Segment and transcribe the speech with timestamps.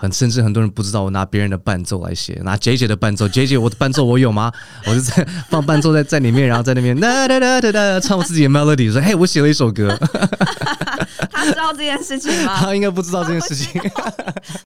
[0.00, 4.50] 很甚至很多人不知道我拿别人的伴奏来写，拿 J J 的伴奏，J J 我的伴奏我有吗？
[4.86, 9.94] 我就在放伴奏在在里面，然后在那边哒哒哒哒哒唱我自己的 melody，说嘿，我写了一首歌。
[11.30, 12.56] 他知道这件事情吗？
[12.64, 13.78] 他应该不知道这件 事情。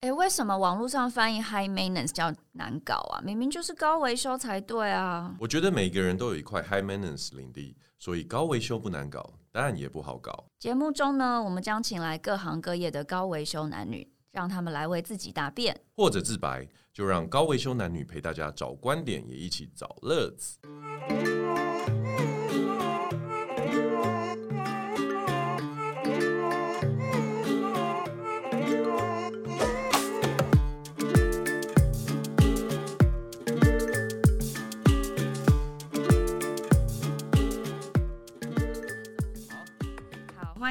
[0.03, 3.21] 哎，为什么网络上翻译 high maintenance 叫难搞啊？
[3.25, 5.35] 明明就是高维修才对啊！
[5.41, 10.45] 我觉得每个人都有一块 high maintenance 领地，所以高维修不难搞，当然也不好搞。
[10.61, 14.07] 节目中呢，我们将请来各行各业的高维修男女。
[14.35, 20.59] 让他们来为自己答辩，或者自白，就让高维修男女陪大家找观点，也一起找乐子。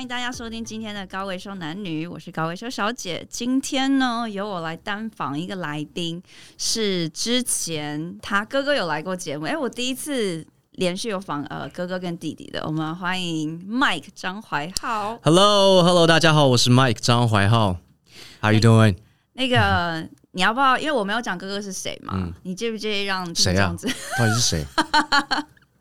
[0.03, 3.25] 迎大家收听今天的高维修男女，我是高维修小姐。
[3.29, 6.21] 今天呢，由我来单访一个来宾，
[6.57, 9.45] 是之前他哥哥有来过节目。
[9.45, 15.17] 哎，我第一次连续有访呃哥哥跟弟弟的，我们欢迎 Mike 张怀浩。
[15.23, 17.77] Hello，Hello，hello, 大家好，我是 Mike 张怀浩。
[18.41, 18.97] How you doing？
[19.31, 20.77] 那个你要不要？
[20.77, 23.73] 因为我没有讲哥哥是谁嘛，嗯、你介不介意让谁啊？
[24.19, 24.65] 到底是谁？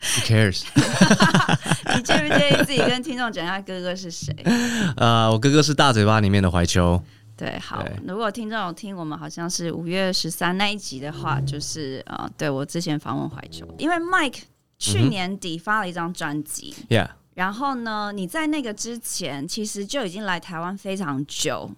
[0.02, 0.64] Who cares？
[1.94, 4.34] 你介不介意自己跟听众讲一下哥哥是谁？
[4.96, 7.02] 呃，我哥哥是大嘴巴里面的怀秋。
[7.36, 7.84] 对，好。
[8.06, 14.42] 如果听众有听我们好像是五月十三那一集的话，就是呃，对我之前访问怀秋，因为 Mike
[14.78, 17.08] 去年底发了一张专辑，Yeah。
[17.34, 21.70] 然后呢，你在那个之前其实就已经来台湾非常久，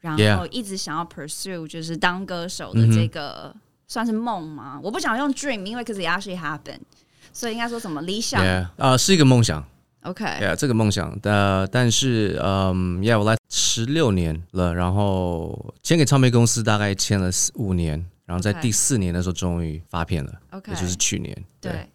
[0.00, 3.54] 然后一直想要 pursue 就是当歌手的这个
[3.86, 4.80] 算是梦吗？
[4.82, 6.80] 我不想用 dream，因为 cause it actually happened。
[7.32, 8.44] 所以应该说什么理想？
[8.44, 9.64] 啊 Yeah,、uh,，是一个梦想。
[10.02, 20.32] OK，yeah, 这个梦想的，但是，嗯，Yeah，我来十六年了，然后签给唱片公司大概签了五年，然后在第四年的时候终于发片了。
[20.50, 21.32] OK，也就是去年。
[21.60, 21.88] 对，对，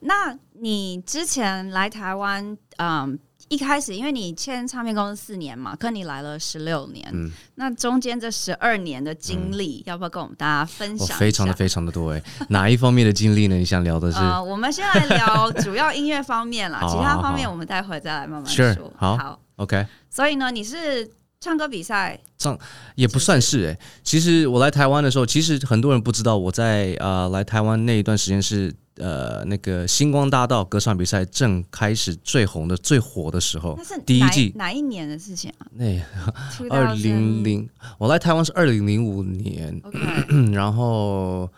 [0.00, 3.18] 那你之前来台湾，嗯。
[3.50, 11.18] 一开始，因为你签唱片公司四年嘛，可你来了十六年，嗯，那中间这十二年的经历，嗯、要不要跟我们大家分享？
[11.18, 13.56] 非常的非常的多哎， 哪一方面的经历呢？
[13.56, 14.18] 你想聊的是？
[14.18, 18.64] 呃，我们先来聊主要音乐方面啦， 其他方面我们待会再来慢慢说。
[18.64, 19.84] Sure, 好，好，OK。
[20.08, 21.10] 所以呢，你是
[21.40, 22.20] 唱歌比赛？
[22.38, 22.56] 唱
[22.94, 28.72] 也不算是哎，其实我来台湾的时候，其实很多人不知道我在呃来台湾那一段时间是。
[29.00, 35.66] 呃，那个星光大道歌唱比赛正开始最红的、最火的时候，那是第一季哪一年的事情啊？
[35.72, 35.84] 那
[36.68, 37.68] 二零零，
[37.98, 39.80] 我来台湾是二零零五年.
[40.52, 41.50] 然后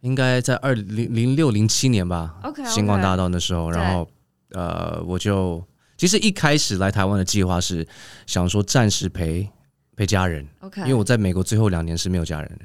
[0.00, 2.34] 应该在二零零六零七年吧。
[2.42, 2.68] Okay.
[2.68, 4.10] 星光大道那时候，然后
[4.50, 5.64] 呃，我就
[5.96, 7.86] 其实一开始来台湾的计划是
[8.26, 9.48] 想说暂时陪
[9.96, 10.80] 陪家人，Okay.
[10.80, 12.64] 因为我在美国最后两年是没有家人的。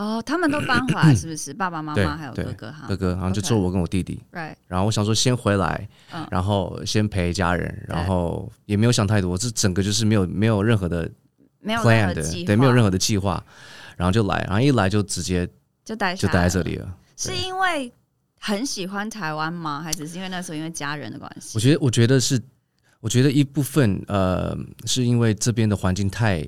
[0.00, 1.52] 哦，他们都搬回来 是不是？
[1.52, 4.18] 爸爸妈妈还有哥哥哈，哥哥，然后就只有我跟我弟弟。
[4.32, 4.54] Right。
[4.66, 5.86] 然后我想说先回来，
[6.30, 11.06] 然后先陪家人，然后也没有想太多，这整个就是没有没有任何的
[11.62, 13.44] plan 的，对，没有任何的计划，
[13.98, 15.46] 然后就来，然后一来就直接
[15.84, 16.96] 就待就待在这里了。
[17.18, 17.92] 是因为
[18.38, 19.82] 很喜欢台湾吗？
[19.82, 21.50] 还是是因为那时候因为家人的关系？
[21.54, 22.40] 我觉得，我觉得是，
[23.00, 24.56] 我觉得一部分呃，
[24.86, 26.42] 是因为这边的环境太。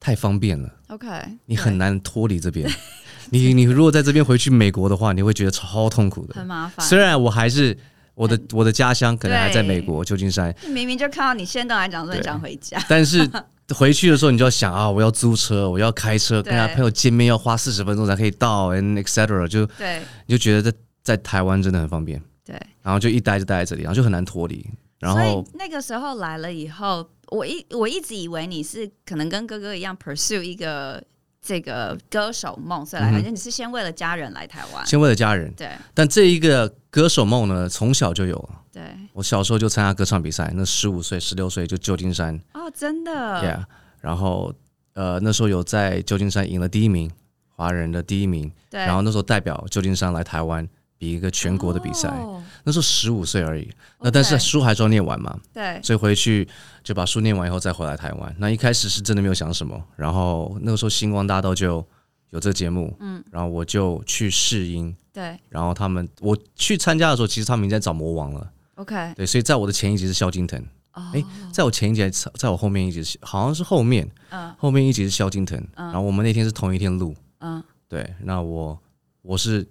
[0.00, 1.06] 太方便了，OK，
[1.44, 2.68] 你很难脱离这边。
[3.30, 6.84] 你你如果在这边回去美国的话，你会觉得超痛苦的，很麻烦。
[6.84, 7.76] 虽然我还是
[8.14, 13.30] 我的我的家乡可能还在美国旧金山，明明就看到你先都来讲说你想回家，但是
[13.74, 19.46] 回去的时候你就要想啊，我要租车，我要开车，跟他朋友见面要花四十分钟才可以到，and etc.
[19.46, 24.66] 就对，你就觉得在在台湾真的很方便，对，然后就一待就待在这里，然后就很难脱离。
[24.98, 27.06] 然后那个时候来了以后。
[27.30, 31.02] 我一我一直以为你是可能跟哥哥一样 pursue 一个
[31.40, 35.52] 这个歌手梦，所以来，反正你是先为了家人来台湾，先为了家人。
[35.54, 38.60] 对，但这一个歌手梦呢，从小就有了。
[38.72, 38.82] 对，
[39.12, 42.38] 我小时候就参加歌唱比赛，那十五岁、十六岁就旧金山。
[42.54, 43.10] 哦，真的。
[43.12, 43.64] Yeah，
[44.00, 44.54] 然后
[44.94, 47.10] 呃那时候有在旧金山赢了第一名，
[47.56, 48.52] 华人的第一名。
[48.68, 48.80] 对。
[48.80, 50.68] 然后那时候代表旧金山来台湾。
[51.00, 53.66] 比一个全国的比赛，哦、那时候十五岁而已。
[54.00, 55.34] 那但是书还是要念完嘛？
[55.50, 56.46] 对，所以回去
[56.84, 58.36] 就把书念完以后再回来台湾。
[58.38, 61.82] 那一开始是真的没有想什么，然后那个时候星光大道就
[62.28, 70.62] 有这个节目，嗯，然后我就去试音，对，然后他们我去参加的时候，其实他们已经在找魔王了，OK，对，所以在我的前一集是萧敬腾，
[70.92, 78.78] 哎、哦，在我前一集，在我后面一集是好像是后面，嗯，后面一集是萧敬腾，嗯，然后我们那天是同一天录，嗯，对，那我
[79.22, 79.66] 我是。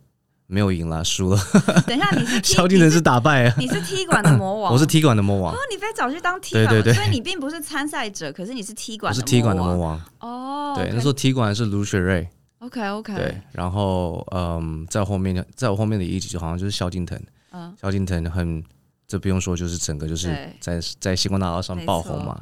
[0.51, 1.39] 没有赢了，输了。
[1.85, 3.55] 等一下，你是 萧敬腾是打败啊？
[3.59, 5.53] 你是踢馆的魔王，我是踢馆的魔王。
[5.53, 10.01] 哦，你被找去当踢馆，对对对，所以你并不是参赛者，可是你是踢馆，我是踢馆的魔王。
[10.21, 12.27] 哦，对，那时候踢馆是卢雪瑞。
[12.61, 13.13] OK OK。
[13.13, 17.21] 对，然后嗯，在后面在我后面的一集就好像就是萧敬腾。
[17.51, 18.63] 嗯，萧敬腾很，
[19.07, 22.35] 这不用说，就是整个就是在在星光大道上爆红嘛。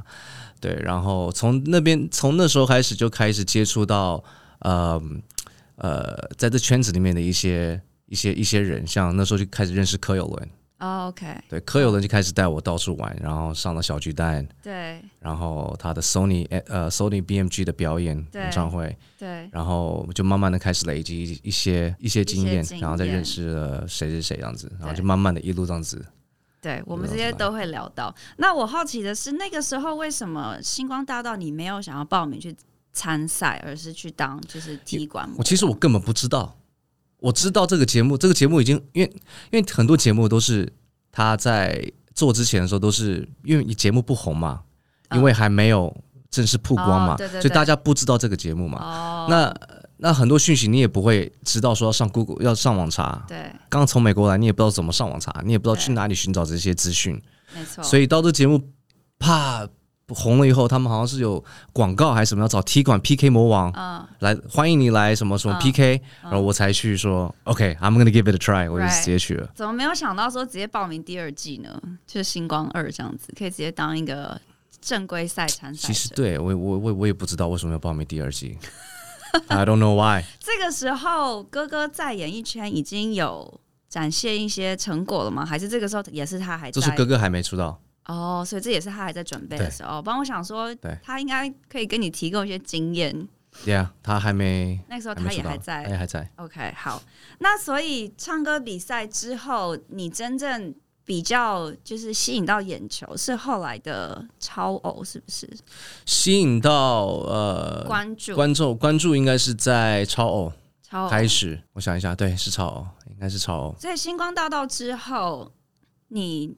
[0.62, 4.24] 对，然后从那边从那时候开始就开始接触到
[4.60, 5.02] 呃
[5.76, 7.82] 呃，在这圈子里面的一些。
[8.08, 10.50] 一些一些人，像那时候就开始认识柯有伦。
[10.80, 26.06] 哦、oh，OK，对，柯有伦就开始带我到处玩，然后上了小巨蛋，对，然后他的 Sony 呃 Sony BMG 的表演演唱会，对，然后就慢慢的开始累积一些一些经验，然后再认识了谁是谁这样子，然后就慢慢的一路这样子。
[26.62, 28.14] 对，我们这些都会聊到。
[28.38, 32.56] 那我好奇的是，那个时候为什么星光大道你没有想要报名去
[32.94, 35.28] 参赛，而是去当就是踢馆？
[35.38, 36.57] 我其实我根本不知道。
[37.20, 39.12] 我知道这个节目，这个节目已经因为
[39.52, 40.72] 因为很多节目都是
[41.12, 44.62] 他在做之前的时候都是因为你节目不红嘛，
[45.16, 45.96] 因为还没有
[46.30, 49.28] 正式曝光嘛，所以大家不知道这个节目嘛。
[49.30, 49.54] 那
[49.98, 53.26] 那很多讯息你也不会知道，说要上 Google 要上网查。
[53.28, 57.22] 对，刚从美国来，你也不知道怎么上网查，你也不知道去哪里寻找这些资讯。
[57.56, 57.84] 没错。
[57.84, 58.62] 所以到这节目，
[59.18, 59.68] 怕。
[60.16, 61.44] 红了以后，他们好像是有
[61.74, 69.50] 广告还是什么，要找踢馆 PK 魔王，嗯，来欢迎你来什么什么 PK，然后我才去说 OK，I'm gonna give it a try，我就直接去了。
[69.54, 71.82] 怎么没有想到说直接报名第二季呢？
[72.06, 74.40] 就是星光二这样子，可以直接当一个
[74.80, 75.88] 正规赛参赛。
[75.88, 78.58] 其实对我我我我也不知道为什么要报名第二季，
[79.50, 80.24] I don't know why。
[80.40, 85.46] 这个时候哥哥在演艺圈已经有展现一些成果了吗？
[85.46, 86.80] 还是这个时候也是他还在？
[86.80, 87.78] 就是哥哥还没出道。
[88.08, 90.02] 哦，所以这也是他还在准备的时候。
[90.02, 90.74] 帮我想说，
[91.04, 93.28] 他应该可以跟你提供一些经验。
[93.66, 96.30] 对啊，他还没那个时候他也还在，他也还在。
[96.38, 97.02] OK，好。
[97.40, 100.74] 那所以唱歌比赛之后，你真正
[101.04, 105.50] 比较就是吸引到眼球是后来的超偶，是不是？
[106.06, 111.60] 吸引到呃关注观众关注应该是在超偶超偶开始。
[111.74, 113.76] 我想一下，对，是超偶，应该是超偶。
[113.78, 115.52] 在星光大道之后，
[116.08, 116.56] 你。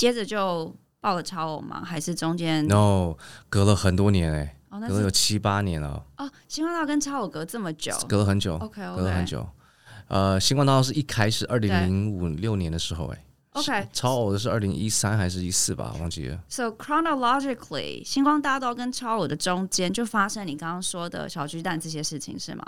[0.00, 1.84] 接着就报了超偶吗？
[1.84, 3.16] 还是中间？No，
[3.50, 6.02] 隔了很多年哎、欸，隔了有七八年了。
[6.16, 8.56] 哦，星光大道跟超偶隔这么久，隔了很久。
[8.56, 8.96] OK，, okay.
[8.96, 9.46] 隔了很久。
[10.08, 13.24] 呃，星光大道是一开始二零零五六年的时候哎、欸。
[13.60, 15.94] OK，超偶的是二零一三还是一四吧？
[16.00, 16.40] 忘记了。
[16.48, 22.64] So chronologically，星光大道跟超偶的中间就发生你刚刚说的小巨蛋这些事情是吗？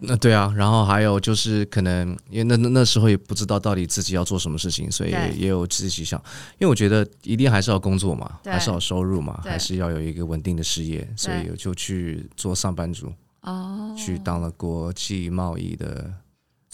[0.00, 6.18] 那对啊，然后还有就是可能因为那那那时候也不知道到底自己要做什么事情，所以也有自己想，
[6.58, 13.12] 因为我觉得一定还是要工作嘛，还是要收入嘛，还是要有一个稳定的事业，所以就去做上班族，
[13.42, 16.12] 哦，去当了国际贸易的。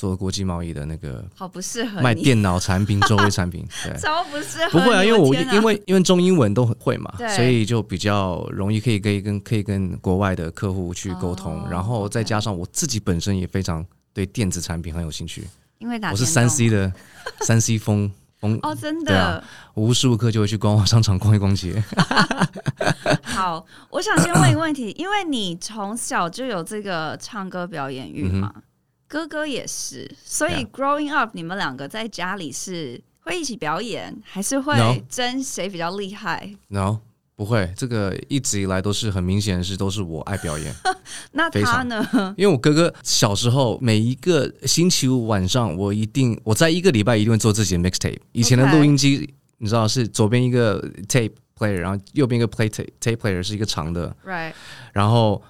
[0.04, 4.78] 做国际贸易的那个，好不适合卖电脑产品、 周围产品，对，超不适合。
[4.78, 15.48] 不会啊，因为我因为因为中英文都会嘛，所以就比较容易可以可以跟可以跟国外的客户去沟通，然后再加上我自己本身也非常对电子产品很有兴趣，
[15.78, 16.92] 因为我是三 C 的
[17.40, 19.42] 三 C 风风哦，真的，
[19.72, 21.82] 我无时无刻就会去逛逛商场、逛一逛街。
[23.24, 28.52] 好，我想先问一个问题，因为你从小就有这个唱歌表演欲嘛？
[29.06, 34.74] 哥哥也是，所以 growing up，你们两个在家里是会一起表演，还是会
[35.08, 36.98] 争谁比较厉害？No，
[37.36, 40.74] 不会，这个一直以来都是很明显的是都是我爱表演。
[41.32, 42.34] 那他呢？
[42.36, 48.18] 因为我哥哥小时候每一个星期五晚上，我一定我在一个礼拜一定会做自己的 mixtape。
[48.32, 54.52] 以前的录音机.你知道是左边一个 tape player，然后右边一个 play tape tape player 是一个长的，right？
[54.92, 55.40] 然后。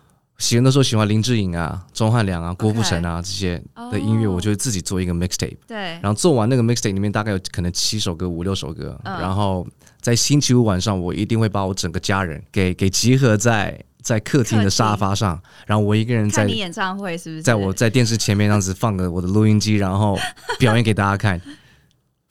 [0.44, 3.56] 喜欢的时候喜欢林志颖啊、钟汉良啊、郭富城啊这些
[3.90, 5.56] 的音乐，我就会自己做一个 mixtape。
[5.66, 9.66] 对，然后做完那个 mixtape 里面大概有可能七首歌、五六首歌，然后
[10.02, 17.42] 在星期五晚上，我一定会把我整个家人给给集合在在客厅的沙发上，然后我一个人在你演唱会是不是？
[17.42, 20.18] 在我在电视前面这样子放个我的录音机，然后
[20.58, 21.40] 表演给大家看。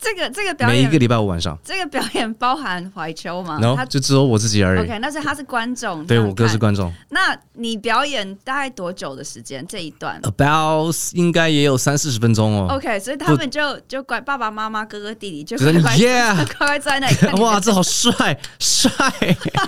[0.04, 4.82] 这个这个表演每一个礼拜五晚上，这个表演包含怀秋吗？No，他就只有我自己而已。
[4.84, 6.92] OK，那是他是观众，对，我哥是观众。
[7.08, 9.66] 那你表演大概多久的时间？
[9.66, 12.74] 这一段？About 应该也有三四十分钟哦。
[12.76, 15.80] OK，所以他们就就乖，爸爸妈妈、哥哥弟弟就乖乖
[16.36, 17.40] 乖乖在那里。
[17.40, 18.92] 哇，这好帅帅！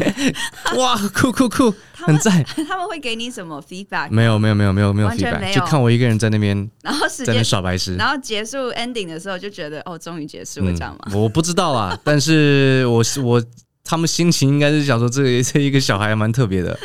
[0.77, 1.73] 哇，酷酷酷，
[2.05, 2.43] 很在。
[2.69, 4.11] 他们会给你什么 feedback？
[4.11, 10.27] 没有没有没有没有没有 feedback，就看我一个人在那边， 然后在那耍白痴，然后结束 ending 的时候就觉得哦，终于。
[10.27, 11.13] 结束了这样吗？
[11.15, 13.41] 我不知道啦， 但是我是我，
[13.85, 16.77] 他们心情应该是想说，这个这一个小孩蛮特别的。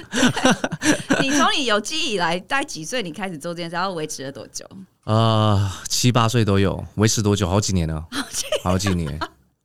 [1.22, 3.75] 你从你有记忆以来，大概几岁你开始做这件事？
[3.75, 4.63] 然后维持了多久？
[5.06, 7.50] 呃，七八岁都有，维持多久？
[7.50, 8.06] 好几年了，
[8.62, 9.18] 好几年，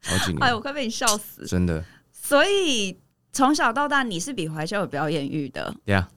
[0.03, 0.39] 好几年。
[0.43, 1.45] 哎，我快被你笑死！
[1.47, 1.85] 真的。
[2.11, 2.97] 所以
[3.37, 5.75] 从小到大，你是比怀修有表演欲的。
[5.85, 6.09] 对呀，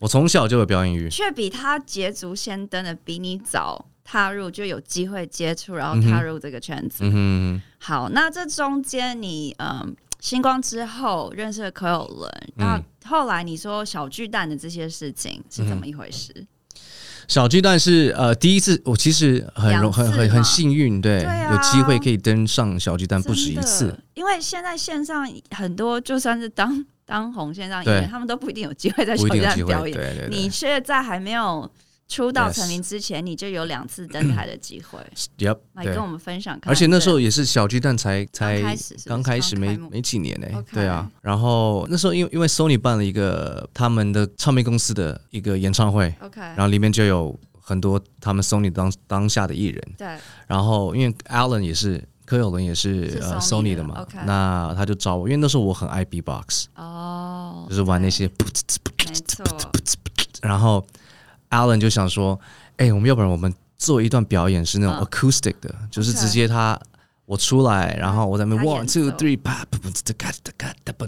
[0.00, 7.04] 我从小就有表演欲，却比他捷足先登的比你早踏入，就有机会接触，然后踏入这个圈子。
[7.04, 7.62] 嗯哼。
[7.78, 16.32] 好，那这中间你嗯，星光之后认识了柯有伦，那后来你说小巨蛋的这些事情是怎么一回事？
[16.34, 16.46] 嗯
[17.28, 23.96] 小巨蛋是呃第一次，我其实很荣很很很幸运，对，有机会可以登上小巨蛋不止一次。
[24.14, 30.28] 因为现在线上很多就算是当 当红线上演员，他们都不一定有机会在小巨蛋表演。
[30.30, 31.70] 你却在还没有。
[32.08, 34.98] 出道成名之前，你就有两次登台的机会。
[35.38, 36.58] Yep，来跟我们分享。
[36.64, 38.62] 而且那时候也是小巨蛋才才
[39.06, 40.46] 刚开始没没几年呢。
[40.72, 49.82] 对啊，然后那时候因为因为 Sony 办了一个他们的唱片公司的一个演唱会，OK，然后里面就有很多他们 Sony 当当下的艺人。
[49.98, 50.06] 对。
[50.46, 59.44] 然后因为 Alan 也是柯有伦也是呃 Sony 的嘛，那他就找我，因为那时候我很爱 B-box，哦，就是玩那些，没错，
[60.40, 60.86] 然后。
[61.50, 62.38] Alan 就想说
[62.78, 66.78] ：“哎、欸，我们要不然我们做一段表演是那种 acoustic 的，嗯、就是直接他
[67.24, 69.38] 我出来，然后我在那边 one two three，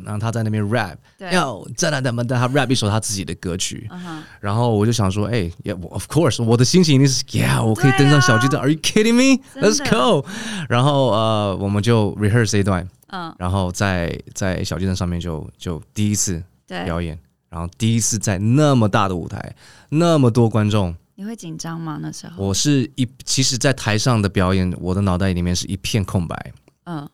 [0.04, 0.96] 然后他在那边 rap，
[1.30, 10.26] 要在那等等他 rap 一首他自己的歌曲，嗯、然后我就想说，哎、欸、，Yeah，of course，我的心情一定是 Yeah，我可以登上小巨蛋、啊、，Are you kidding me？Let's go！
[10.68, 17.18] 然后呃，我们就 rehearse 这一段，嗯，然后在在小巨蛋上面就就第一次表演。”
[17.48, 19.54] 然后第一次在那么大的舞台，
[19.88, 21.98] 那么多观众，你会紧张吗？
[22.00, 26.52] 那时候我是一，其实，在台上的表演，我的脑袋里面是一片空白。
[26.84, 27.08] 嗯，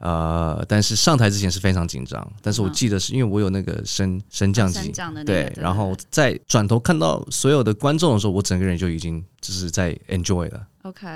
[0.00, 2.32] 呃，但是上台之前是非常紧张。
[2.42, 4.92] 但是我记得是因为我有那个升升降机，
[5.24, 10.66] 对，然后在转头看到所有的观众的时候，我整个人就已经就是在 enjoy 了。
[10.82, 11.06] OK。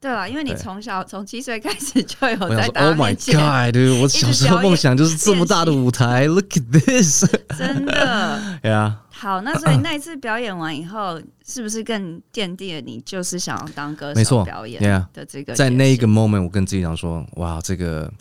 [0.00, 3.72] 对啊，因为你从小 从七岁开始就有在大面前，Oh my God！
[3.72, 7.24] 对，我小时候梦想就是这么大的舞台，Look at this！
[7.58, 9.02] 真的， 对啊。
[9.10, 14.80] 好，那所以 那一次表演完以后，是不是更奠定了你就是想要当歌手表演
[15.12, 15.54] 的这个？
[15.54, 18.12] 在那一个 moment，我跟自己讲说，哇，这个。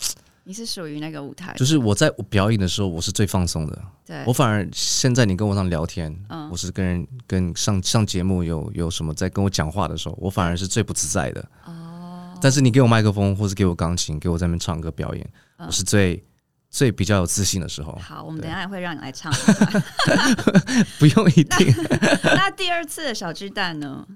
[0.48, 3.78] 你是属于那个舞台，就是我在我表演的时候，我是最放松的。
[4.06, 11.46] 对，我反而现在你跟我上聊天，嗯，我是跟人跟上上节目有有什么在跟我讲话的时候，我反而是最不自在的。
[11.66, 16.24] 哦，但是你给我麦克风，或是给我钢琴，给我在那边唱歌表演，我是最
[16.70, 17.92] 最比较有自信的时候。
[18.02, 19.30] 好，我们等一下也会让你来唱。
[20.98, 21.76] 不用一定。
[22.24, 24.08] 那第二次的小巨蛋呢？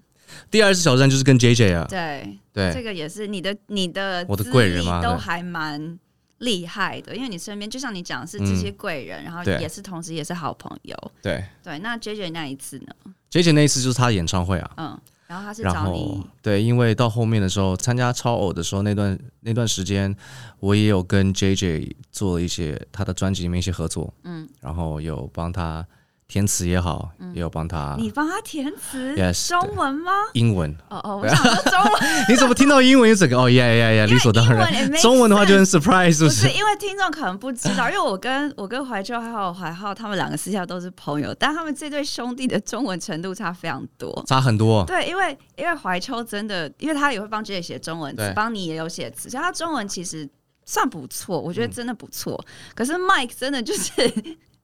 [0.49, 1.85] 第二次小巨蛋就是跟 JJ 啊。
[1.89, 5.01] 对对，这个也是你的你的我的贵人吗？
[5.01, 5.99] 都还蛮。
[6.41, 10.95] 厉害的，因为你身边就像你讲的是这些贵人，嗯、然后也是同时也是好朋友。
[11.21, 12.87] 对对，那 JJ 那一次呢
[13.31, 14.71] ？JJ 那一次就是他的演唱会啊。
[14.77, 16.23] 嗯，然后他是找你。
[16.41, 20.15] 对，因为到后面的时候参加超偶的时候，那段那段时间
[20.59, 24.13] 我也有跟 JJ 做了一些他的专辑里面一些合作。
[24.23, 25.85] 嗯，然后有帮他。
[26.31, 27.93] 填词也好，也有帮他。
[27.99, 29.13] 你帮他填词？
[29.49, 30.13] 中文吗？
[30.31, 30.73] 英文。
[30.87, 31.93] 哦哦，我想说中文。
[32.29, 33.37] 你怎么听到英文有整个？
[33.37, 34.89] 哦呀呀呀，理所当然。
[35.01, 36.47] 中文的话就很 surprise，是不是？
[36.47, 44.85] 因为听众可能不知道，因为我跟我跟怀秋还有怀浩他们两个私下都是朋友，但他们这对兄弟的中文程度差非常多，差很多。
[44.85, 50.29] 对，因为因为怀秋真的，因为他也会帮 JJ 写中文词，帮你也有写词，所以他中文其实
[50.63, 52.41] 算不错，我觉得真的不错。
[52.73, 53.91] 可是 Mike 真的就是。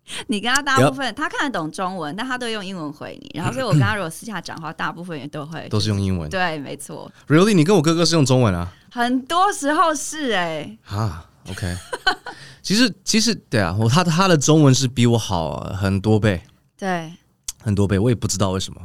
[0.27, 3.31] 你跟他大部分，他看得懂中文，但他都用英文回你。
[3.33, 6.29] 然后，所以我跟他如果私下讲话，大部分也都会 都是用英文。
[6.29, 7.11] 对，没错。
[7.27, 8.73] Really，你跟我哥哥是用中文啊？
[8.91, 10.77] 很多时候是哎。
[10.85, 11.75] 啊，OK。
[12.61, 16.41] 其实，其实对啊，我他他的中文是比我好很多倍。
[16.77, 17.13] 对，
[17.61, 18.81] 很多倍，我也不知道为什么。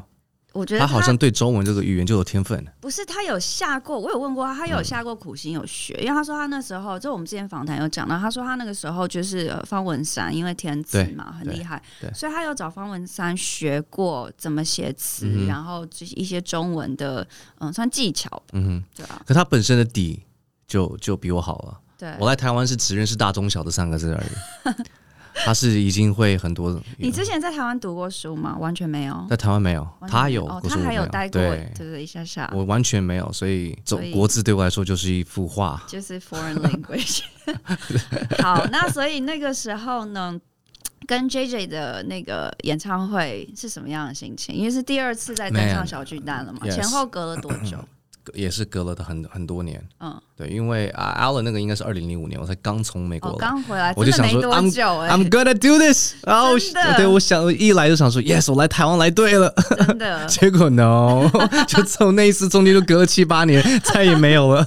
[0.53, 2.67] 我觉得他，他好像对中文这个语言就有天分。
[2.81, 11.83] 不是，他有下过，我有问过他，他有下过苦心有学，嗯、因为他说他那时候，就我们之前访谈有讲到，他说他那个时候就是方文山，因为填词嘛很厉害，
[12.15, 17.27] 所以他有找方文山学过怎么写词，嗯、然后就是一些中文的
[17.59, 19.23] 嗯算技巧吧，嗯哼，对啊。
[19.27, 20.23] 可他本身的底
[20.67, 21.79] 就就比我好了。
[21.99, 24.75] 对，我来台湾是只认识大中小的三个字而已。
[25.45, 26.81] 他是已经会很多。
[26.99, 28.57] 你之前在台湾读过书吗？
[28.59, 29.87] 完全没有，在台湾没有。
[30.07, 32.51] 他有，他还有待过，对对，一下下。
[32.55, 37.23] 我完全没有，所以走国字对我来说就是一幅画，就是 foreign language。
[38.43, 40.39] 好，那所以那个时候呢，
[41.07, 44.55] 跟 JJ 的那个演唱会是什么样的心情？
[44.55, 47.79] 因为是第二次在登上小巨蛋了嘛，前后隔了多久？
[48.35, 49.83] 也是隔了很很多年。
[50.01, 56.15] 嗯，对，因为啊，Alan 那个应该是二零零五年，我才刚从美国来，刚、哦、回来，我就想说，I'm I'm gonna do this。
[56.25, 56.59] 然后
[56.97, 59.53] 对，我想一来就想说，Yes，我来台湾来对了。
[59.87, 61.29] 真的， 结果 No，
[61.67, 64.65] 就从那一次中间就隔了七八年，再也没有了。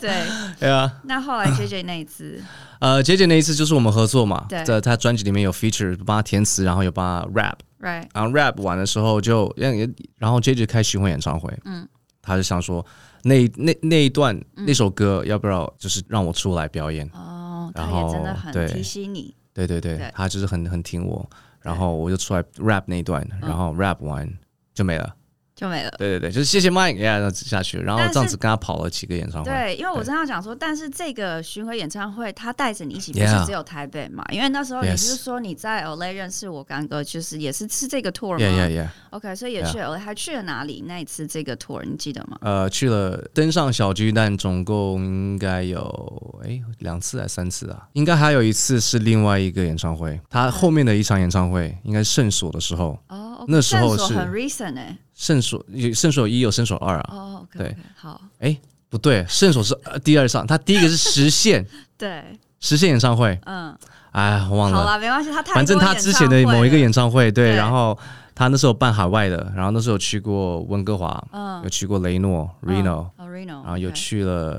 [0.00, 0.24] 对，
[0.60, 0.92] 对啊。
[1.04, 2.42] 那后来 JJ 那一次，
[2.80, 7.56] 呃，JJ 那一次就是我们合作嘛，对，在他专辑里面有 feature，帮他填词，然后有帮他 rap。
[8.14, 9.54] 然后 rap 完的时候就，
[10.16, 11.86] 然后 JJ 开巡回演唱会，嗯，
[12.24, 12.84] 他就想说
[13.22, 17.08] 那那那一段、嗯、那首歌要不要就是让我出来表演？
[17.12, 21.28] 哦，然后他也真的很提醒你，对对对，对，他就是很很听我，
[21.60, 24.28] 然后我就出来 rap 那一段，然后 rap 完
[24.72, 25.14] 就没了。
[25.54, 25.90] 就没了。
[25.98, 29.50] 对对对，就是谢谢 Mike，呀，那下去，然后这样子跟他跑了几个演唱会。
[29.50, 34.24] 对，因为我正要讲说，但是这个巡回演唱会，他带着你一起，不是只有台北嘛？
[34.30, 38.88] 因为那时候你是说你在 LA 认识我干哥，就是也是是这个 tour 嘛？Yeah yeah yeah。
[39.10, 40.82] OK，所以也去 LA，还去了哪里？
[40.86, 42.36] 那一次这个 tour 你记得吗？
[42.40, 47.86] 呃，去了登上小巨蛋，总共应该有哎两次还三次啊？
[47.92, 52.98] 应该还有一次是另外一个演唱会，他后面的一场演唱会应该是圣所的时候。
[53.08, 54.96] 哦那时候是很 recent 哎。
[55.14, 58.56] 圣所有圣所一有圣所二啊，哦、oh, 对，好，哎，
[58.88, 61.64] 不对，圣所是第二场，他第一个是实现，
[61.96, 62.24] 对，
[62.58, 63.72] 实现演唱会，嗯，
[64.10, 67.56] 哎，我忘了，好了，没关系，他反正他之前的某一个演唱会，对，对。
[67.56, 67.96] 然后
[68.34, 73.06] 他那时候办海外的，然后那时候有去过温哥华，嗯，有去过雷诺 Reno，
[73.46, 74.58] 然后有去了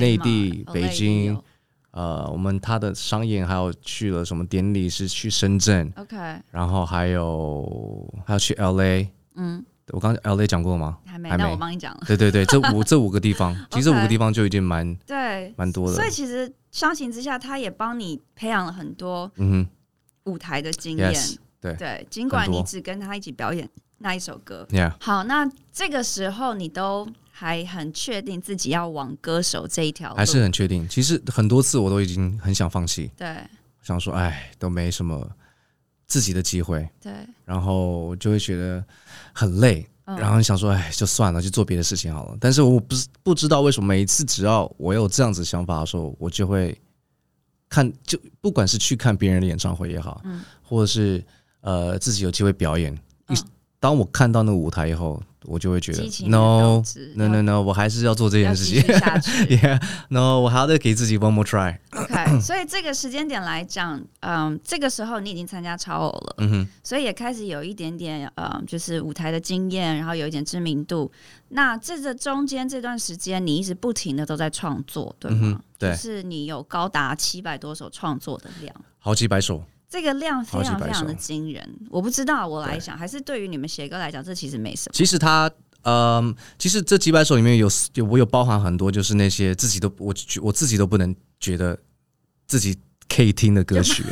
[0.00, 1.38] 内地北京，
[1.94, 6.16] 呃，我们他的商演还有去了什么典礼是去深圳，OK，
[6.50, 9.06] 然后还有还有去 LA。
[9.36, 10.98] 嗯，我刚 L A 讲过了吗？
[11.06, 12.00] 还没，那我帮你讲了。
[12.04, 15.94] 对对对，这五 这五个地方，其实这五个地方就已经蛮对蛮多的。
[15.94, 19.64] 所以其实相形之下，他也帮你培养了很多嗯
[20.24, 21.14] 舞台的经验。
[21.14, 24.66] Yes, 对对，尽管你只跟他一起表演那一首歌。
[24.70, 24.92] Yeah.
[25.00, 30.16] 好，那这个时候你都还很确定自己要往歌手这一条路？
[30.16, 30.88] 还是很确定。
[30.88, 33.10] 其实很多次我都已经很想放弃。
[33.16, 33.36] 对，
[33.82, 35.28] 想说哎，都没什么。
[36.06, 37.10] 自己的机会，对，
[37.46, 38.84] 然后就会觉得
[39.32, 42.36] 很累，嗯、然后想说，哎，就算了，就做别的事情好了。
[42.38, 46.78] 但是我不是不知道为什么，每一次只要我有这样子想法的时候，我就会
[47.70, 51.24] 看，就不管是去看别人的演唱会也好，嗯、或者是
[51.62, 52.92] 呃自己有机会表演，
[53.30, 53.44] 一、嗯、
[53.80, 55.20] 当我看到那个舞台以后。
[55.44, 56.82] 我就会觉得，no
[57.14, 58.82] no no no，我还是要做这件事情。
[59.48, 61.78] Yeah，no，我还要再给自己 one more try。
[61.92, 71.10] OK， 所以这个时间点来讲，嗯，这个时候你已经参加超偶了，嗯哼，所以也开始有一点点，嗯，就是舞台的经验，然后有一点知名度。
[71.50, 75.38] 那这个中间这段时间，你一直不停的都在创作，对吗？
[75.42, 79.62] 嗯、对，就是你有高达七百多首创作的量，好几百首。
[79.94, 84.92] 这个量非常非常的惊人，我不知道我来讲，还是对于你们写歌来讲，这其实没什么。
[84.92, 85.48] 其实他，
[85.82, 91.78] 嗯、呃，其实这几百首里面有有我有包含很多，就是那些自己都我我自己都不能觉得
[92.48, 92.76] 自己
[93.08, 94.02] 可以听的歌曲。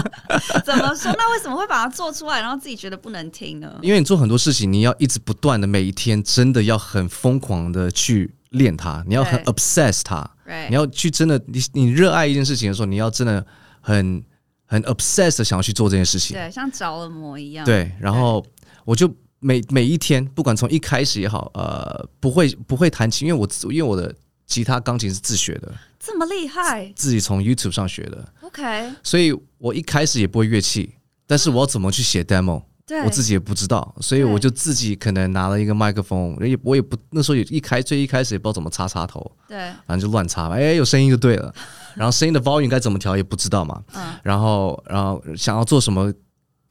[0.64, 1.12] 怎么说？
[1.18, 3.78] 那为什么会把它做出来，然后自己觉得不能听呢？
[3.84, 10.30] 因为你做很多事情，你要一直不断的，每一天真的要很疯狂的去练它，你要很 obsess 它，
[10.70, 13.44] 你要去真的，你你热爱一件事情的时候，你要真的
[13.82, 14.24] 很。
[14.70, 17.66] 很 obsessed 的想要去做这件事情，对，像着了魔一样。
[17.66, 18.44] 对，然后
[18.84, 24.14] 我就每每一天，不管从一开始也好，呃，不会不会弹琴，因为我因为我的
[24.46, 28.32] 吉他、钢琴是自学的，这么厉害，自己从 YouTube 上学的。
[28.42, 30.94] OK，所以我一开始也不会乐器，
[31.26, 32.62] 但是我要怎么去写 demo？
[33.04, 39.56] 我自己也不知道，所以我就自己可能拿了一个麦克风，也我也不那时候也一开最一开始也不知道怎么插插头，对，
[39.86, 41.54] 反正就乱插吧，哎，有声音就对了，
[41.94, 46.12] 然后声音的 volume 该怎么调也不知道嘛，嗯，然后然后想要做什么。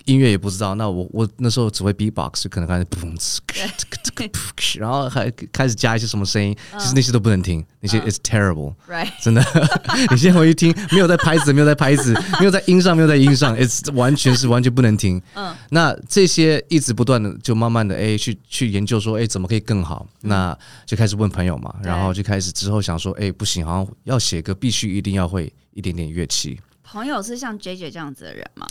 [0.05, 9.43] 音乐也不知道，那我我那时候只会 beatbox，就可能开始砰哧，然后还开始加一些什么声音，其实那些都不能听，那些 is terrible，right，真的，
[10.11, 15.21] 你现在回去听，没有在拍子，没有在拍子， 没有在音上，没有在音上，it's 完全是完全不能听。
[15.35, 26.59] 嗯，那这些一直不断的就慢慢的哎去去研究说哎怎么可以更好，那就开始问朋友嘛，然后就开始之后想说哎不行，好像要写歌必须一定要会一点点乐器。
[26.83, 28.65] 朋友是像 JJ 这样子的人吗？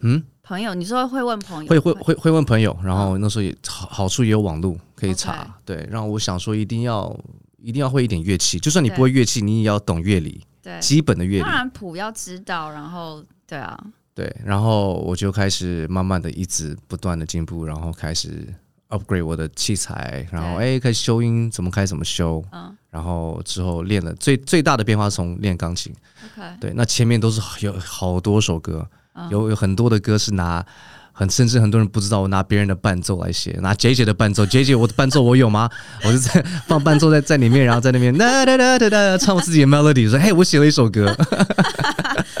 [0.00, 2.14] 嗯，朋友，你说会问朋友，会会会。
[2.14, 7.18] 会问朋友，然后那时候也好好处也有网络可以查.对，让我想说一定要
[7.58, 13.76] 一定要会一点乐器，就算你不会乐器，你也要懂乐理，对，基本的乐理，当然谱要知道，然后对啊，
[14.14, 18.46] 对，然后我就开始慢慢的一直不断的进步，然后开始
[18.90, 25.92] upgrade 我的器材，然后哎开始修音，怎么开怎么修，嗯，然后之后练了最最大的变化是从练钢琴
[26.36, 28.88] ，OK，对，那前面都是有好多首歌。
[29.30, 30.64] 有有很多的歌是拿
[31.12, 35.68] 很甚至很多人不知道我拿别人的伴奏来写，拿 J J 的伴奏，J J 我的伴奏我有吗？
[36.04, 41.14] 我就在 放伴奏在在里面，然后在那边哒哒哒哒哒唱我自己的 melody，说嘿，我写了一首歌。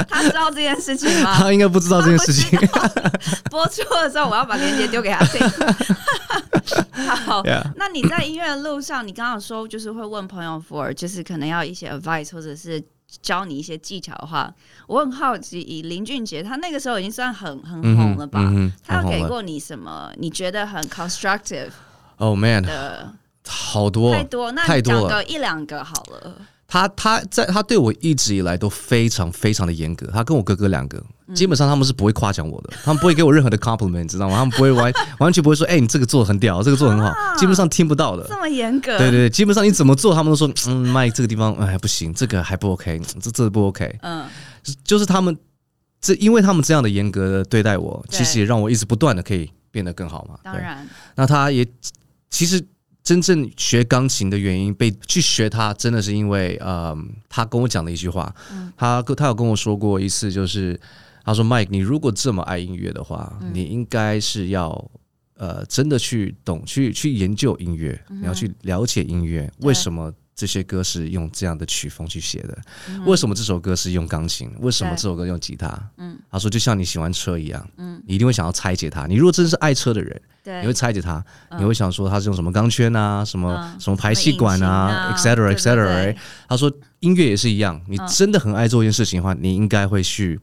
[0.08, 1.34] 他知道这件事情吗？
[1.40, 2.58] 他应该不知道这件事情。
[3.50, 5.40] 播出的时候，我要把链接丢给他听。
[7.24, 7.62] 好，Yeah.
[7.76, 12.82] 那你在音乐的路上，你刚刚说就是会问朋友 for，就是可能要一些 advice 或者是。
[13.22, 14.52] 教你一些技巧的话，
[14.86, 18.40] 我很好奇，以林俊杰他那个时候已经算很很红了吧？
[18.42, 20.12] 嗯嗯、他有给过你什么？
[20.16, 21.70] 你觉得很 constructive？
[22.18, 23.12] 哦、oh, man 的
[23.46, 26.34] 好多太多，那你讲个一两个好了。
[26.68, 30.06] 他他在他对我一直以来都非常非常的严格。
[30.12, 31.00] 他跟我哥哥两个，
[31.32, 34.36] 基本上他们是不会夸奖我的，他们不会给我任何的 compliment，你知道吗？
[34.36, 38.26] 他们不会完完全不会说，哎、欸，你这个做的很屌，这个做的很好，啊、基本上听不到的。
[38.28, 38.98] 这么严格？
[38.98, 43.98] 对对对，基本上你怎么做，他们都说，嗯，Mike 这个地方哎不行，这个还不 OK，这这个不 OK。
[44.02, 44.24] 嗯，
[44.82, 45.36] 就是他们
[46.00, 50.36] 这，因为他们这样的严格的对待我，其实也让我一直不断的可以变得更好嘛。
[50.42, 51.64] 当然，那他也
[52.28, 52.66] 其实。
[53.06, 58.34] 真正学钢琴的原因，被去学它，真的是因为，嗯，他跟我讲的一句话，
[58.76, 60.78] 他他有跟我说过一次，就是
[61.24, 64.90] 他说，Mike，你如果这么爱音乐的话，你应该是要，
[65.36, 70.12] 呃，真的去懂，去去研究音乐，你要去了解音乐，为什么？
[70.36, 72.58] 这些歌是用这样的曲风去写的，
[72.90, 74.52] 嗯、为什么这首歌是用钢琴？
[74.60, 75.90] 为什么这首歌用吉他？
[75.96, 79.06] 嗯，他说就像你喜欢车一样，嗯，你一定会想要拆解它。
[79.06, 86.14] 你如果真是爱车的人，对，你会拆解它，嗯、你会想说它是用什么钢圈啊，什么、嗯、什么排气管啊，etc etc。
[86.46, 86.70] 他说
[87.00, 90.38] 音乐也是一样，你真的很爱做一件事情的话，你应该会去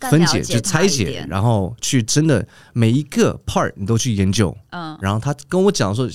[0.00, 4.56] 分解，就拆解，然后去真的每一个 part 你都去研究。
[4.70, 6.08] 嗯，然后他跟我讲说。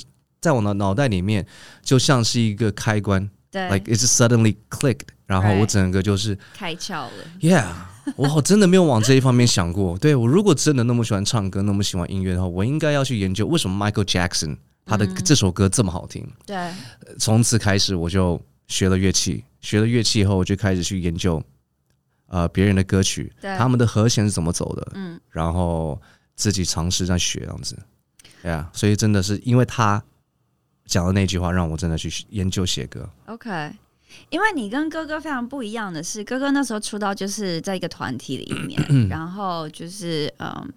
[0.44, 1.48] 在我的脑袋里面，
[1.82, 7.12] 就像是一个开关，对，like it's suddenly clicked，然后我整个就是开窍了。
[7.40, 7.66] Yeah，
[8.18, 9.98] 我真的没有往这一方面想过。
[10.04, 16.30] 对，我如果真的那么喜欢唱歌，那么喜欢音乐的话，我应该要去研究为什么 Michael Jackson 他的这首歌这么好听。
[16.46, 16.70] 对，
[17.18, 21.42] 从此开始我就学了乐器，学了乐器以后，我就开始去研究，
[22.28, 26.02] 呃，别人的歌曲，对他们的和弦是怎么走的，嗯，然后
[26.36, 27.80] 自己尝试在学这样子。
[28.44, 30.04] Yeah，所以真的是因为他。
[30.86, 33.10] 讲的那句话让我真的去研究写歌。
[33.26, 33.72] OK，
[34.30, 40.74] 因为你跟哥哥非常不一样的是，哥哥那时候出道就是在一个团体里面， 然后就是嗯，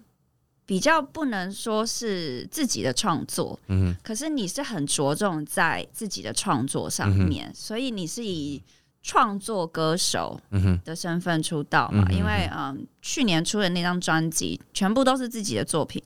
[0.65, 8.63] 比较不能说是自己的创作，嗯，可是你是很着重在自己的创作上面，嗯，所以你是以
[9.03, 10.39] 创作歌手
[10.83, 12.05] 的身份出道嘛？
[12.09, 16.01] 嗯，因为嗯，去年出的那张专辑全部都是自己的作品，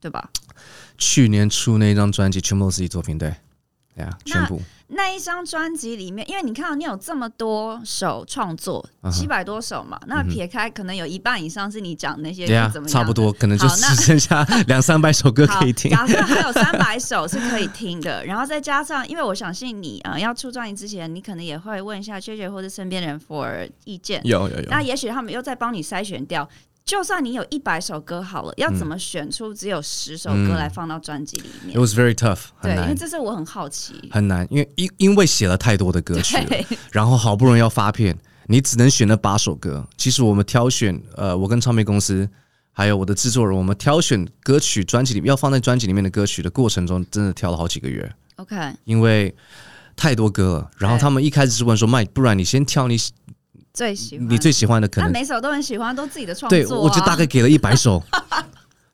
[0.00, 0.30] 对吧？
[0.98, 3.34] 去年出那张专辑，全部都是自己作品，对，
[3.94, 4.60] 对啊，全部。
[4.88, 15.90] 那一张专辑里面，因为你看到你有这么多首创作，七百多首嘛，那撇开可能有一半以上是你讲那些怎么样，差不多，可能就只剩下 两三百首歌可以听。
[15.90, 26.48] 假设还有三百首是可以听的，然后再加上，因为我相信你啊，要出专辑之前，你可能也会问一下 JJ 或者身边人 for 意见，有有有，那也许他们又在帮你筛选掉。
[26.84, 31.74] 就算你有一百首歌好了，要怎么选出只有十首歌来放到专辑里面？
[31.74, 36.36] 嗯，It was very tough，对，因为这是我很好奇，很难，因为因因为写了太多的歌曲，
[36.92, 38.14] 然后好不容易要发片，
[38.48, 39.86] 你只能选那八首歌。
[39.96, 42.28] 其实我们挑选，呃，我跟唱片公司
[42.70, 48.14] 还有我的制作人，我们挑选歌曲专辑里面要放在专辑里面的歌曲的过程中，真的挑了好几个月。
[48.36, 49.34] OK，因为
[49.96, 52.98] 太多歌了，然后他们一开始是问说，Mike，不然你先挑你。
[53.74, 56.62] 最喜欢你最喜欢的可能，那每首都很喜欢，都自己的创作、啊。
[56.62, 58.00] 对，我就大概给了一百首。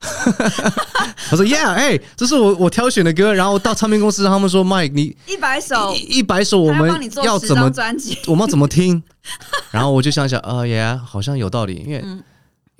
[0.00, 6.88] 他说：“Yeah，哎、欸，这是我我挑选的歌。”然后到唱片公司，他们说：“Mike，你一百首，一百首，我们
[7.22, 8.16] 要怎么专辑？
[8.26, 9.02] 我们要怎么听？”
[9.70, 12.02] 然后我就想想，呃，Yeah，好像有道理，因为。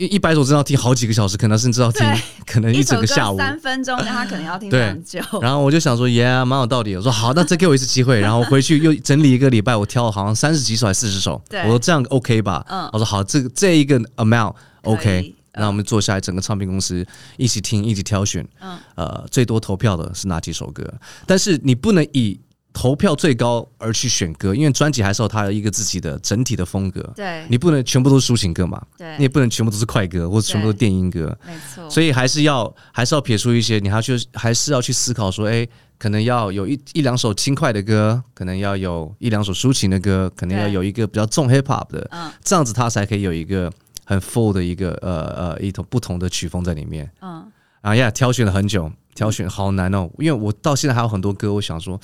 [0.01, 2.07] 嗯一一百首真的要听好几个小时，可能甚至要听，
[2.47, 5.21] 可能一整个下午三分钟，但他可能要听很久。
[5.43, 6.97] 然后我就想说，耶、yeah，蛮有道理。
[6.97, 8.19] 我说好，那再给我一次机会。
[8.19, 11.43] 然后回去又整理一个礼拜，我挑了好像三十几首还是四十首。
[11.51, 12.65] 对我说这样 OK 吧？
[12.71, 18.47] 嗯，我说好，这个这一个 amount OK，那我们坐下来，整个唱片公司一起听，一起挑选。
[18.63, 20.83] 嗯，呃，最多投票的是哪几首歌？
[21.27, 22.41] 但是你不能以。
[22.73, 27.03] 投票最高而去选歌，因为专辑还是有它的一个自己的整体的风格。
[27.17, 28.81] 对，你不能全部都是抒情歌嘛？
[28.97, 31.37] 对，你也不能全部都是快歌或者全部都是电音歌。
[31.45, 31.91] 没错。
[31.91, 35.67] 所以还是要还是要撇出一些，你还要去还是要去思考说，哎，
[35.99, 43.71] 可能要有一一两首轻快的歌，可能要有一两首抒情的歌，可能要有一个比较重 hip hop 的，嗯，这样子它才可以有一个
[44.05, 47.11] 很 full 的一个呃呃一种不同的曲风在里面。
[47.21, 52.01] 嗯，啊呀，挑选了很久，挑选好难哦，因为我到现在还有很多歌，我想说。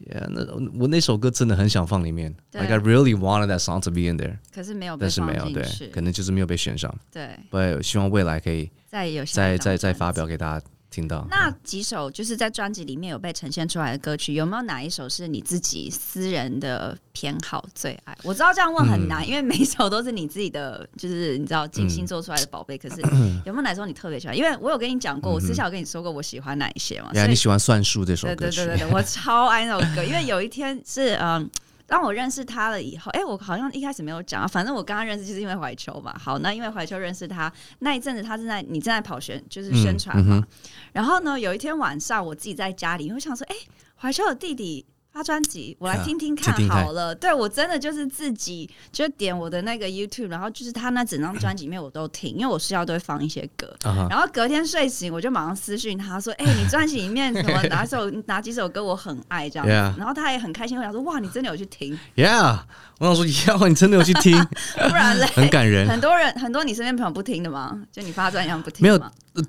[0.00, 0.46] Yeah, 那
[0.80, 6.92] 我那首歌真的很想放里面，Like I really wanted that song to be in there，可是没有，但是没有，对，可能就是没有被选上。
[7.12, 10.66] 对，我希望未来可以再有再再再发表给大家。
[10.90, 18.18] 听到那几首就是在专辑里面有被呈现出来的歌曲，有没有哪一首是你自己私人的偏好最爱？
[18.24, 22.76] 我知道这样问很难，嗯、因为每一首都是你自己的，就是你知道精心做出来的宝贝。
[22.76, 23.00] 嗯、可是
[23.46, 24.36] 有没有哪首你特别喜欢？
[24.36, 27.10] 因为我有跟你讲过，我私下有跟你说过我喜欢哪一些嘛？
[27.12, 28.34] 对、嗯，你喜欢《算术》这首歌？
[28.34, 31.48] 对对对对，我超爱那首歌，因为有一天是嗯。
[31.90, 34.46] 当我认识他了以后，哎、欸，我好像一开始没有讲啊。
[34.46, 36.16] 反正我跟他认识就是因为怀秋嘛。
[36.16, 40.36] 好，那因为怀秋认识他那一阵子，他正在你正在跑宣，就是宣传嘛。
[40.36, 40.46] 嗯嗯、
[40.92, 44.86] 然后呢，有一天晚上，我自己在家里，我想说，哎、欸，怀秋的弟弟。
[45.12, 47.12] 发专辑，我来听听看好了。
[47.14, 53.68] 对，我真的就是自己就点我的那个 YouTube，然后就是他那整张专辑里面我都听，因为我睡觉都会放一些歌。
[54.08, 62.60] 然后隔天睡醒，我就马上私讯他说：“哎， 你专辑里面什么哪首哪几首歌我很爱这样子。”然后他也很开心，我想说：“哇，你真的有去听？”Yeah，
[62.98, 64.38] 我想说：“要你真的有去听，
[64.88, 65.88] 不然嘞， 很感人。
[65.88, 67.76] 很多人很多你身边朋友不听的吗？
[67.90, 68.82] 就你发专辑不听？
[68.82, 69.00] 没有，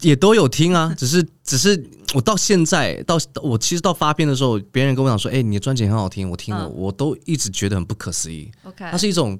[0.01, 1.81] 也都有听啊，只是只是。”
[2.13, 8.51] 我到现在到我其实到发片的时候，别人跟我讲说：“哎、欸，你的专辑很好听。”我听了，嗯、我都一直觉得很不可思议。
[8.63, 9.39] OK，它是一种，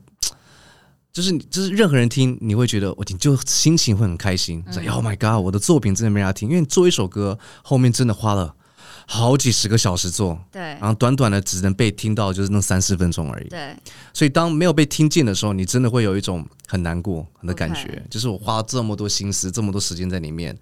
[1.12, 4.64] 就是就是任何人听，你会觉得我听就心情会很开心。
[4.72, 8.56] 说、嗯、：“Oh my god，我的作品真的没人家听。”因为做一首歌后面真的花了
[9.12, 13.50] 好几十个小时做，对，然后短短的只能被听到就是那三四分钟而已。
[13.50, 13.76] 对，
[14.14, 18.02] 所以当没有被听见的时候，你真的会有一种很难过的感觉。
[18.10, 20.58] 就是我花了这么多心思，这么多时间在里面，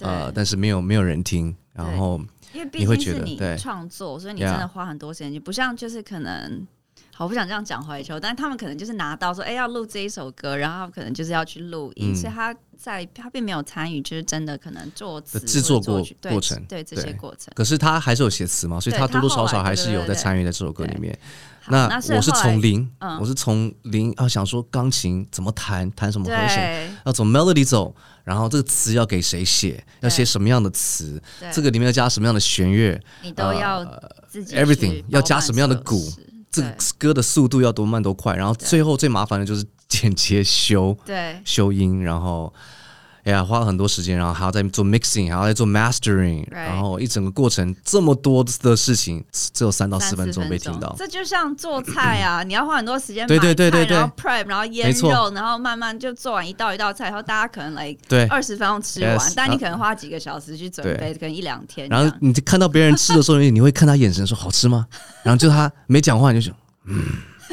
[0.00, 1.54] 呃，但是没有没有人听。
[1.72, 2.20] 然后，
[2.52, 6.66] 因为毕竟是你创作，所以你真的花很多时间，你不像就是可能，
[7.14, 17.52] 好，我不想这样讲怀秋，但是他们可能就是拿到说，哎，要录这一首歌，然后可能就是要去录音，所以他在他并没有参与，就是真的可能作词制作过过程，对这些过程。
[17.54, 21.16] 可是他还是有写词嘛，所以他多多少少还是有在参与在这首歌里面。
[21.68, 27.94] 那我是从零，我是从零啊，想说钢琴怎么弹，弹什么和弦，要走 melody 走。
[28.24, 29.84] 然后这个词要给谁写？
[30.00, 31.20] 要写什么样的词？
[31.52, 33.00] 这个里面要加什么样的弦乐？
[33.22, 33.84] 你都要
[34.28, 36.00] 自己 everything 要加什么样的鼓？
[36.52, 38.36] 这个歌的速度要多慢多快？
[38.36, 42.52] 然后最后最麻烦的就是剪切修，对，修音，然后。
[43.24, 50.92] 哎呀，花了很多时间，然后还要再做 mixing，还要再做 mastering，然后一整个过程这么多的事情，只有三到四分钟被听到。
[50.98, 61.88] 这就像做菜啊， 你要花很多时间买菜，对对对对对，然后 prep，然后腌肉，然后慢慢就做完一道一道菜，然后大家可能来对二十分钟吃完，但你可能花几个小时去准备，可能一两天。
[61.88, 64.84] 然后你看到别人吃的时候，你会看他眼神说好吃吗？
[65.22, 66.56] 然后就他没讲话，你就说
[66.86, 67.04] 嗯。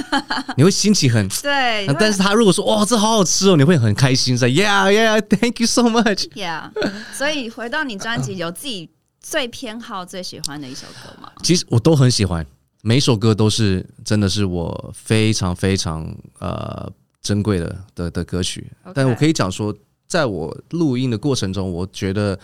[0.58, 6.72] 你会心情很对，但是他如果说哇，这好好吃哦，你会很开心，说 Yeah Yeah Thank you so much Yeah。
[7.14, 8.90] 所以回到你专辑，有自己
[9.22, 11.32] 最偏好、最喜欢的一首歌吗？
[11.44, 12.46] 其实我都很喜欢，
[12.82, 16.90] 每一首歌都是真的是我非常非常呃
[17.22, 18.72] 珍贵的的的歌曲。
[18.94, 19.76] 但我可以讲说，
[20.08, 22.40] 在我录音的过程中，我觉得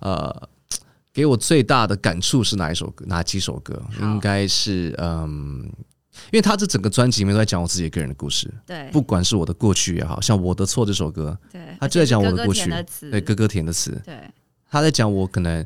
[0.00, 0.48] 呃
[1.14, 3.04] 给我最大的感触是哪一首歌？
[3.08, 3.80] 哪几首歌？
[3.98, 5.70] 好应该是嗯。
[6.32, 12.70] 因为他这整个专辑里面都在讲我自己个人的故事，对，不管是我的过去也好，像我的错这首歌，对，他就在讲我的过去，
[13.10, 14.18] 对，哥哥填的词，对，
[14.70, 15.64] 他在讲我可能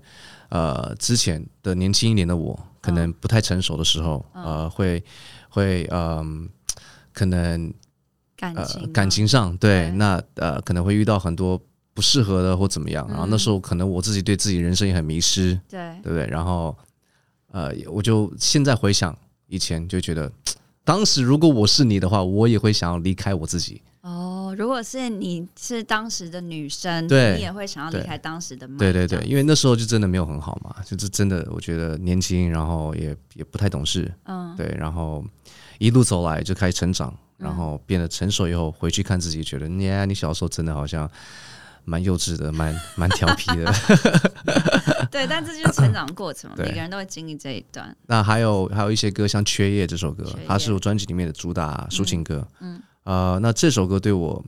[0.51, 5.03] 呃之前的年轻一点的我，可能不太成熟的时候，呃，会
[5.49, 6.49] 会嗯，
[7.13, 7.73] 可能
[8.37, 11.61] 感情感情上，对，那呃可能会遇到很多
[11.95, 16.27] 不适合的或怎么样，然后那时候可能我自己对自己人生也很迷失，对，对不对？
[16.27, 16.77] 然后
[17.53, 19.17] 呃，我就现在回想。
[19.51, 20.33] 以前就觉得，
[20.85, 23.83] 当时如果我是你的话，我也会想要离开我自己。
[24.01, 28.79] 哦，如果是你是当时的女生，对，你也会想要离开当时的妈。
[28.79, 35.23] 对对对，因为那时候就真的没有很好嘛，就是真的，我觉得年轻，然后也也不太懂事，嗯，对，然后
[35.79, 41.11] 一路走来就开始成长，然后变得成熟以后回去看自己，觉得你你小时候真的好像。
[41.87, 43.73] 蛮幼稚的，蛮 蛮调皮的。
[45.13, 47.95] 对，但这就是成长过程嘛， 每个人都会经历这一段。
[48.07, 52.47] 那还有还有一些歌，像《缺夜》这首歌，它是我专辑里面的主打抒情歌。
[52.61, 54.45] 嗯，呃，那这首歌对我，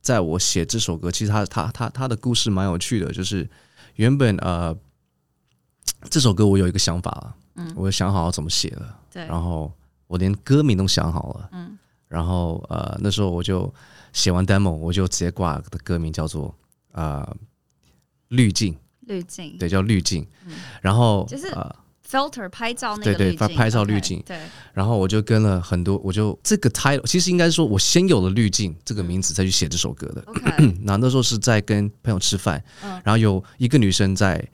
[0.00, 3.48] 在我写这首歌，其实它它它它的故事蛮有趣的，就是
[3.94, 4.76] 原本呃，
[6.10, 9.72] 这首歌我有一个想法了，嗯，我想好要怎么写了，对，然后
[10.08, 13.72] 我连歌名都想好了，嗯，然后呃，那时候我就
[14.12, 16.54] 写完 demo，我就直接挂的歌名叫做。
[16.92, 17.26] 啊，
[18.28, 20.26] 滤镜，滤镜，对，叫滤镜。
[20.80, 21.46] 然后就是
[22.08, 24.22] filter 拍照那个对对，拍拍照滤镜。
[24.26, 24.38] 对。
[24.72, 30.24] 然后我就跟了很多，我就这个 title，其实应该是说我先有了滤镜这个名字，再去写这首歌的。
[30.82, 32.62] 那那时候是在跟朋友吃饭，
[33.02, 34.46] 然后有一个女生在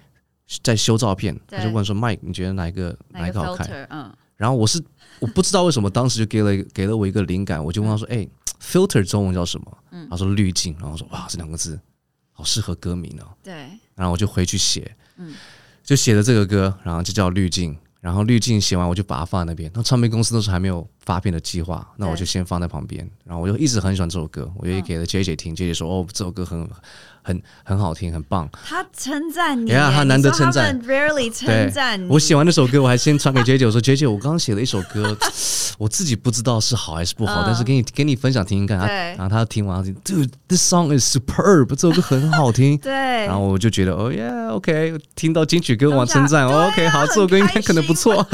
[0.62, 4.12] 在修照片，她就问说：“Mike，你觉得哪一个哪一个好看？”嗯。
[4.36, 4.80] 然后我是
[5.18, 8.26] 我不知道为什么当时就给了 给了我一个灵感，我就问他说：“哎
[8.62, 11.78] ，filter 中文叫什么？”嗯他说：“滤镜。”然后我说：“哇，这两个字。”
[12.30, 13.26] 好适合歌名哦。
[13.42, 15.34] 对，然后我就回去写，嗯，
[15.84, 17.76] 就写了这个歌，然后就叫滤镜。
[18.00, 19.68] 然后滤镜写完，我就把它放在那边。
[19.74, 23.08] 那唱片公司都是还没有发片的计划，那我就先放在旁边。
[23.24, 25.54] 然后我就一直很喜欢这首歌，我就给了 J J 听。
[25.54, 26.68] J J 说：“哦，这首歌很
[27.22, 32.06] 很很好听，很棒。”他称赞你，呀，他难得称赞，rarely 称赞你。
[32.10, 35.16] 我写完那首歌，我还先传给 J J，我说：“J J，我刚刚写了一首歌，
[35.78, 42.92] 我自己不知道是好还是不好，但是给你给你分享听听看。”然后他听完，他说：“Dude，this song is superb，这首歌很好听。”对。
[42.92, 48.26] 然后我就觉得：“哦，Yeah，OK，听到金曲歌王称赞，OK，好，这首歌应该可能不错。”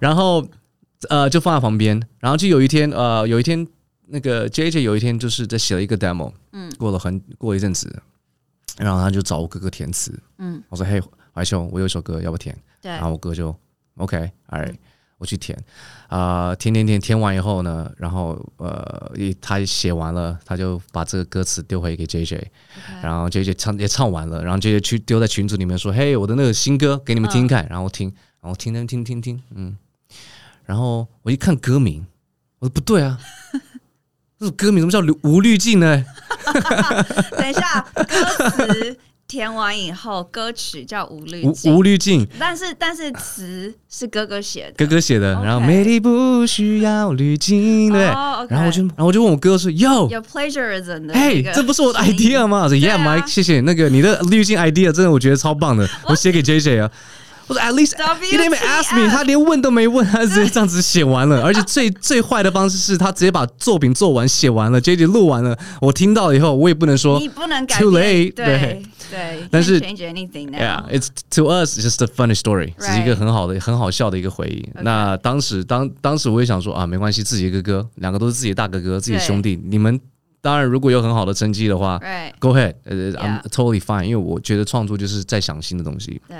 [0.00, 0.46] 然后，
[1.08, 2.00] 呃，就放在旁边。
[2.18, 3.66] 然后就有一天，呃，有一天，
[4.06, 8.02] 那个 JJ 有一天就是在写了一个 demo，嗯，过了很过一阵子，
[8.78, 11.00] 然后他就找我哥哥填词，嗯，我说：“嘿，
[11.34, 13.54] 怀兄，我有一首歌，要不填？”对，然后我哥就
[13.96, 14.78] OK，哎、right, 嗯，
[15.18, 15.58] 我去填，
[16.08, 22.42] 啊、呃，填填填填完以后呢，然后呃，他写完了，他就把这个歌词丢回给 JJ.
[23.02, 27.64] 然后 JJ 唱也唱完了，然后 JJ 去丢在群组里面说：“嘿，我的那个新歌给你们听听看。
[27.66, 28.12] 嗯”然后听。
[28.42, 29.76] 然后听听听听听，嗯，
[30.66, 32.04] 然后我一看歌名，
[32.58, 33.18] 我说不对啊，
[34.38, 36.04] 这首歌名怎么叫无滤镜呢？
[37.38, 38.98] 等一下，歌词
[39.28, 45.32] 填完以后，歌曲叫无滤镜，无滤镜，但是但是词是哥哥写的，哥哥写的。
[45.42, 48.08] 然后美丽不需要滤镜，对。
[48.08, 48.46] Oh.
[48.50, 52.62] 然后我就然后我就问我哥说，Yo，有 plagiarism 的，嘿，这不是我的 idea 吗？
[52.62, 56.90] 我说 Yeah，Mike，、啊、谢谢那个你的滤镜 idea，真的我觉得超棒的， 我写给 JJ 啊。
[57.48, 61.42] 我说 At least，he didn't ask me，他连问都没问，他直接这样子写完了。
[61.46, 70.50] 而且最最坏的方式是他直接把作品做完写完了，JJ 录完了，我听到了以后，我也不能说，你不能改 too late，对对，但是 change anything.
[70.50, 74.68] Yeah，it's to us just a funny story，只是一个很好的、很好笑的一个回忆。
[74.82, 80.00] 那当时当当时我也想说啊，没关系，自己的哥哥，两个都是自己大哥哥，自己兄弟，你们
[80.40, 82.00] 当然如果有很好的成绩的话
[82.40, 86.20] ，Go ahead，I'm totally fine，因为我觉得创作就是在想新的东西。
[86.28, 86.36] 对。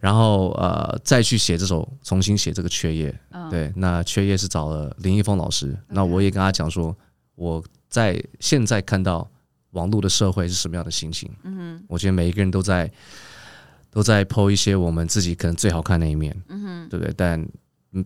[0.00, 3.20] 然后呃，再去写这首，重新写这个缺页。
[3.32, 3.50] Oh.
[3.50, 5.76] 对，那缺页是找了林一峰老师。
[5.88, 6.96] 那我也跟他讲说，
[7.34, 9.28] 我在现在看到
[9.72, 11.30] 网络的社会是什么样的心情。
[11.42, 12.90] 嗯哼，我觉得每一个人都在
[13.90, 16.34] 都在 po 一些我们自己可能最好看的那一面。
[16.48, 17.12] 嗯哼，对不对？
[17.16, 17.48] 但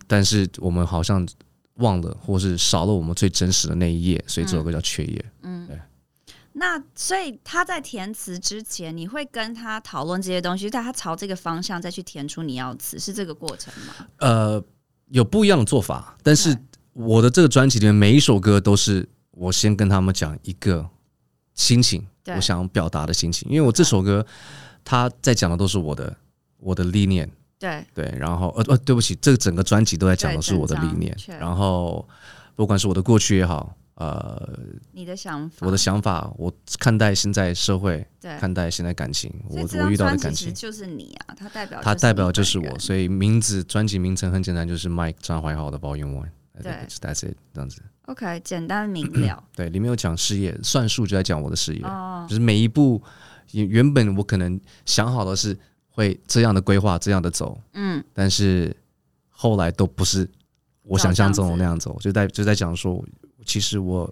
[0.07, 1.27] 但是我们好像
[1.75, 4.23] 忘了，或是少了我们最真实的那一页。
[4.25, 5.25] 所以这首歌叫缺页。
[5.43, 5.79] 嗯，对。
[6.55, 13.93] 那所以他在填词之前，你会跟他讨论这些东西，带他朝这个方向再去填出你要词，是这个过程吗？
[14.19, 14.63] 呃，
[15.07, 16.55] 有不一样的做法，但是
[16.93, 20.87] 我的这个专辑里面每一首歌都是我先跟他们讲一个
[21.55, 24.23] 心情，我想表达的心情，因为我这首歌
[24.85, 26.15] 他在讲的都是我的
[26.59, 32.07] 我的理念，对对，然后呃呃，对不起，这个整个专辑都在讲的是我的理念，然后
[32.55, 33.75] 不管是我的过去也好。
[33.95, 34.57] 呃，
[34.91, 40.51] 你的想法，我的想法，我看待现在社会，对，看待现在感情，我我遇到的感情。
[40.51, 46.29] 就是你啊，它代表它代表就是我，所以名字专辑名称很简单，就是 Mike 张怀豪的 Volume One，
[46.63, 47.83] 对，That's it，这样子。
[48.07, 49.43] OK，简单明了。
[49.55, 52.99] 对，里面有讲事业，算数就在讲我的事业，哦，就是每一步
[53.51, 55.55] 原本我可能想好的是
[55.87, 58.75] 会这样的规划，这样的走，嗯，但是
[59.29, 60.27] 后来都不是
[60.81, 63.05] 我想象中的那样走，就在就在讲说。
[63.45, 64.11] 其实我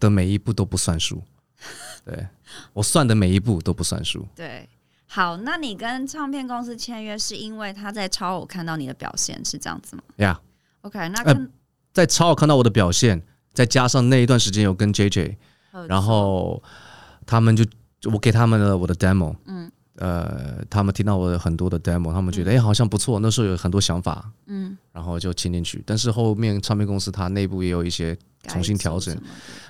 [0.00, 1.22] 的每一步都不算数，
[2.04, 2.26] 对，
[2.72, 4.26] 我算的每一步都不算数。
[4.34, 4.68] 对，
[5.06, 10.02] 好，那你跟唱片公司签约是因为他在超偶看到你的表现是这样子吗？
[10.16, 10.40] 呀
[10.82, 11.48] ，OK，那、呃、
[11.92, 15.36] 在超偶看到我的表现，再加上那一段时间有跟 JJ，
[15.88, 16.62] 然后
[17.26, 17.64] 他们就
[18.12, 19.70] 我给他们了我的 demo，嗯。
[19.96, 23.20] 呃，他们听到我的很多的 demo，他们觉得哎、嗯欸，好像不错。
[23.20, 25.82] 那时候有很多想法，嗯，然后就签进去。
[25.86, 28.16] 但是后面唱片公司它内部也有一些
[28.48, 29.16] 重新调整、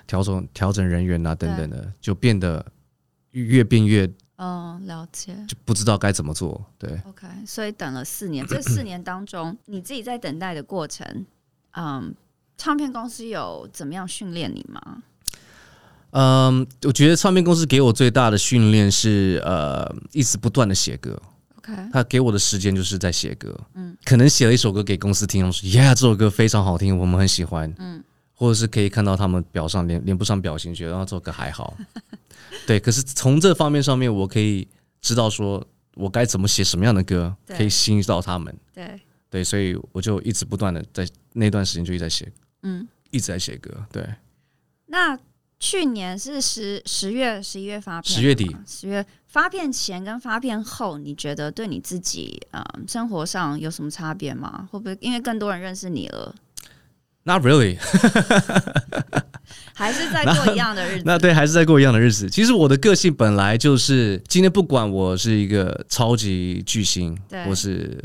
[0.07, 2.65] 调整、调整人员啊等等的，就变得
[3.33, 6.65] 越变越嗯，了解，就不知道该怎么做。
[6.79, 11.27] 对，OK，所以等了四年，这四年当中，你自己在等待的过程，
[11.73, 12.15] 嗯，
[12.57, 15.03] 唱片公司有怎么样训练你吗？
[16.15, 21.21] 嗯，我觉得唱片公司给我最大的训练是，呃，一直不断的写歌。
[21.57, 23.53] OK，他给我的时间就是在写歌。
[23.75, 27.75] 嗯，可能写了一首歌给公司听，说，Yeah，这首歌非常好听，我们很喜欢。
[27.79, 31.77] 嗯，或者是可以看到他们表上脸脸部上表情，觉得啊这首歌还好。
[32.65, 34.69] 对，可是从这方面上面，我可以
[35.01, 38.57] 知道说我该怎么写什么样的歌，可以吸引到他们。
[38.73, 43.85] 对，对，所以我就一直不断的在那段时间就一直在写，嗯，一直在写歌。
[43.91, 44.09] 对，
[44.87, 45.19] 那。
[45.65, 54.69] 去年是十十月十一月发片，十月底十月发片前跟发片后，你觉得对你自己呃生活上有什么差别吗？
[54.71, 56.35] 会不会因为更多人认识你了
[57.23, 57.79] ？Not really
[59.73, 61.03] 还是在过一样的日子。
[61.09, 62.29] 那对，还是在过一样的日子。
[62.29, 67.99] 其实我的个性本来就是，今天不管我是一个超级巨星，对或是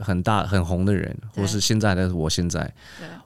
[0.00, 2.74] 很大很红的人，或是现在的我现在，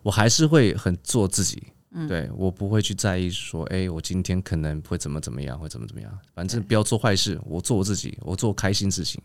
[0.03, 1.62] 我还是会很做自己。
[1.93, 6.11] 嗯对我不会去在意说，哎，我今天可能会怎么怎么样，会怎么怎么样。
[6.34, 9.20] 反正不要做坏事，我做我自己，我做开心事情，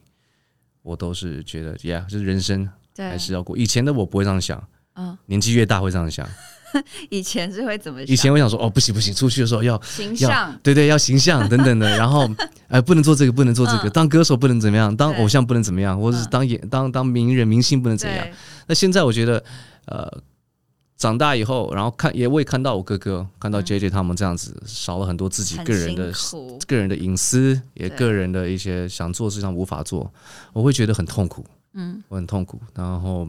[0.82, 3.58] 我都是觉得呀，yeah, 就是人生还是要过。
[3.58, 6.28] 以前的我不会这样想，嗯，年纪越大会这样想。
[7.10, 8.14] 以前是会怎么想？
[8.14, 11.88] 以前我想说，哦，不行不行，出去的时候要形象要，对对，要形象等等的。
[11.96, 12.28] 然后，
[12.68, 13.88] 哎，不能做这个，不能做这个。
[13.88, 18.28] 嗯当歌手不能怎么样，当偶像不能怎么样，或者是当演当当名人明星不能怎样。
[18.68, 19.42] 那现在我觉得，
[19.86, 20.12] 呃，
[20.98, 26.14] 长大以后，然后看也未看到我哥哥，看到 JJ 他们这样子，少了很多自己个人的
[26.66, 30.10] 个人的隐私，也个人的一些想做的事情无法做，
[30.54, 31.46] 我会觉得很痛苦。
[31.74, 32.62] 嗯，我很痛苦。
[32.74, 33.28] 然后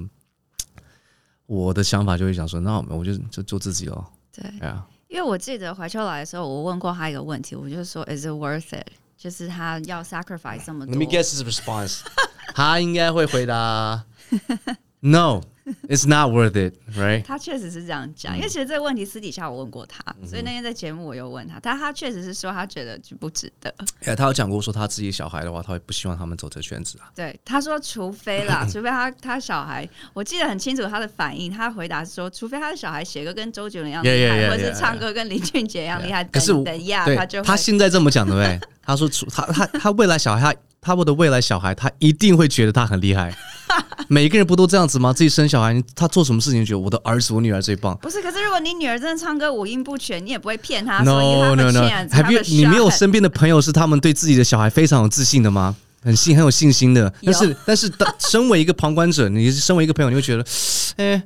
[1.46, 4.12] 我的想法就会想说，那我就就做自己咯。
[4.32, 4.86] 对，啊。
[5.08, 8.86] 因为我记得怀秋来的时候，我问过他一个问题，我就说，Is it worth it？
[9.16, 10.94] 就是他要 sacrifice 这么多。
[10.94, 12.00] Let me guess his response
[12.54, 14.04] 他应该会回答
[15.00, 15.42] No。
[15.88, 17.24] It's not worth it, right？
[17.24, 23.74] 他确实是这样讲，嗯因为其实这个问题私底下我问过他，所以那天在节目我又问他，但他确实是说他觉得就不值得。
[24.06, 27.10] 哎，他有讲过说他自己小孩的话，他会不希望他们走这圈子啊。
[27.16, 38.60] 对，他说除非啦，除非他他小孩，我记得很清楚他的反应，他回答是说，除非他的小孩写歌跟周杰伦一样厉害 Yeah, yeah, yeah, 或者是唱歌跟林俊杰一样厉害，可是我等一下他就他现在这么讲，对不对？
[38.82, 43.37] 他说除他他他未来小孩，他他们的未来小孩，他一定会觉得他很厉害。
[44.07, 45.12] 每一个人不都这样子吗？
[45.12, 47.99] 自己生小孩，他做什么事情，觉得我的儿子、我女儿最棒。
[48.01, 55.74] 不是，可是如果你女儿真的唱歌五音不全，你也不会骗她 No no 们 no，还没有你没有身边的朋友是他们对自己的小孩非常有自信的吗？
[56.05, 57.12] 很信很有信心的。
[57.24, 60.47] 但是但是当身为一个旁观者，你身为一个朋友，你会觉得，
[60.99, 61.20] 哎，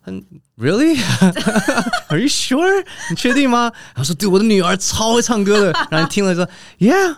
[0.00, 0.22] 很
[0.56, 2.84] Really？Are you sure？
[3.10, 3.72] 你确定吗？
[3.94, 5.72] 然后说对，我的女儿超会唱歌的。
[5.90, 6.48] 然后你听了说
[6.78, 7.16] ，Yeah，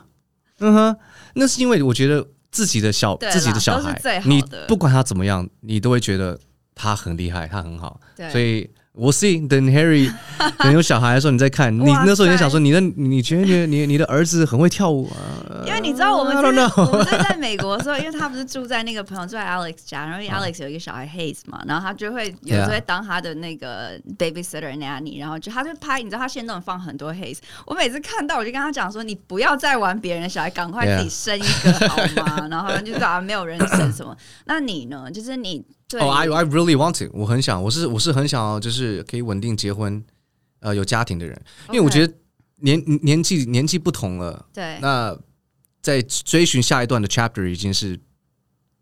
[0.61, 0.97] 嗯哼，
[1.35, 2.27] 那是因为我觉得。
[2.53, 6.39] 自己的小自己的小孩，你不管他怎么样，你都会觉得
[6.75, 7.99] 他很厉害，他很好。
[8.31, 10.13] 所以我 see 等 Harry
[10.59, 15.65] 等有小孩的时候，你再看，你那时候你在想说，你的你觉得你你你的儿子很会跳舞啊？
[15.67, 32.47] 因为你知道我们 就是我们在美国的时候，因为他不是住在那个 朋友住在 Alex 家，然后 Alex 有一个小孩 Hayes 嘛，然后他就会有时候会当他的那个 babysitter nanny，然后就他就拍，你知道他现在都放很多 Hayes，我每次看到我就跟他讲说，你不要再玩别人的小孩，赶快自己生一个好吗？
[32.51, 34.15] 然后好像就说啊，没有人生什么。
[34.45, 35.11] 那你呢？
[35.11, 35.65] 就是你。
[35.99, 40.03] 哦、oh,，I I really want to，我很想，我是我是很想要，就是可以稳定结婚，
[40.61, 42.15] 呃，有家庭的人，因为我觉得
[42.57, 45.17] 年年纪年纪不同了，对，那
[45.81, 47.99] 在追寻下一段的 chapter 已经是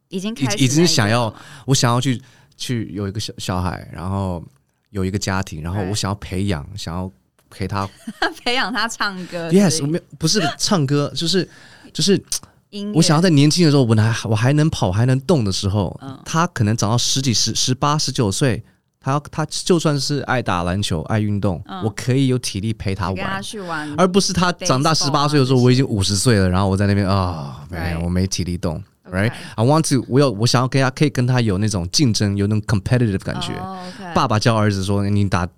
[0.08, 1.34] 已经开始，已经想要，
[1.66, 2.20] 我想要去
[2.56, 4.44] 去有一个小小孩，然后
[4.90, 7.10] 有一个家庭，然后我想要培养，想要
[7.48, 7.88] 陪他
[8.44, 11.48] 培养他唱歌，yes，我没有不是唱歌，就是
[11.92, 12.22] 就是。
[12.70, 18.62] 音我想要在年轻的时候，我还我还能跑还能动的时候，嗯、他可能长到十几十十八十九岁，
[19.00, 28.00] 他他就算是爱打篮球爱运动、嗯，我可以有体力陪他玩，他去玩而不是他长大十八岁的时候，我已经五十岁了，然后我在那边啊，没、right.
[28.02, 33.52] 我没体力动、okay.，right？I want to，我有我想要跟他可以跟他有那种竞争，有那种 competitive 感觉。
[33.54, 33.78] Oh.
[34.14, 35.48] 爸爸教儿子说：“你打。”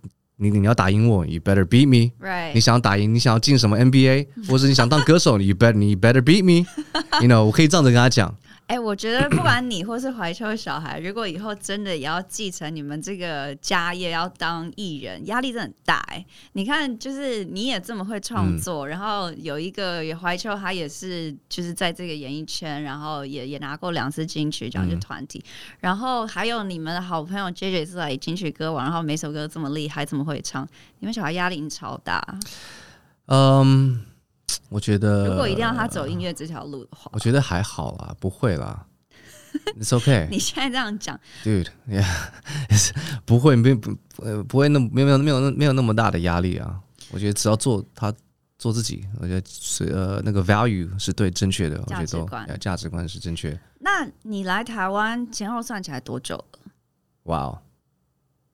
[0.43, 2.11] 你你要打赢我，You better beat me。
[2.21, 2.53] Right.
[2.55, 6.67] 你想要打赢，你想要进什么 NBA，或者你想当歌手，，you better 你 better beat me。
[7.21, 8.35] You know，我可以这样子跟他讲。
[8.73, 16.15] 哎、欸，我觉得不管你或是怀秋小孩，如果以后真的也要继承你们这个家业，要当艺人，压力真的很大、欸。
[16.15, 25.77] 哎，你看，就是你也这么会创作、嗯，然后有一个怀秋，他也是就是在这个演艺圈，然后也也拿过两次金曲奖，就团体、嗯。
[25.81, 30.67] 然后还有你们的好朋友 JJ 是来金曲歌王，然后每首歌这么厉害，这么会唱，
[31.01, 32.27] 你们小孩压力超大。
[33.27, 34.07] 嗯。
[34.69, 38.87] 我觉得，如果一定要他走音乐这条路的话，我觉得还好啦，不会啦
[39.79, 40.29] ，It's okay。
[40.31, 42.07] 你现在这样讲，Dude，Yeah，
[43.25, 46.81] 不会，没不呃不会那么没有没有没有没有那么大的压力啊。
[47.11, 48.13] 我觉得只要做他
[48.59, 53.59] 做自己，我觉得是呃那个 value 是对正确的，我觉得都价值观是正确。
[53.81, 56.59] 那你来台湾前后算起来多久了？
[57.25, 57.59] 哇哦，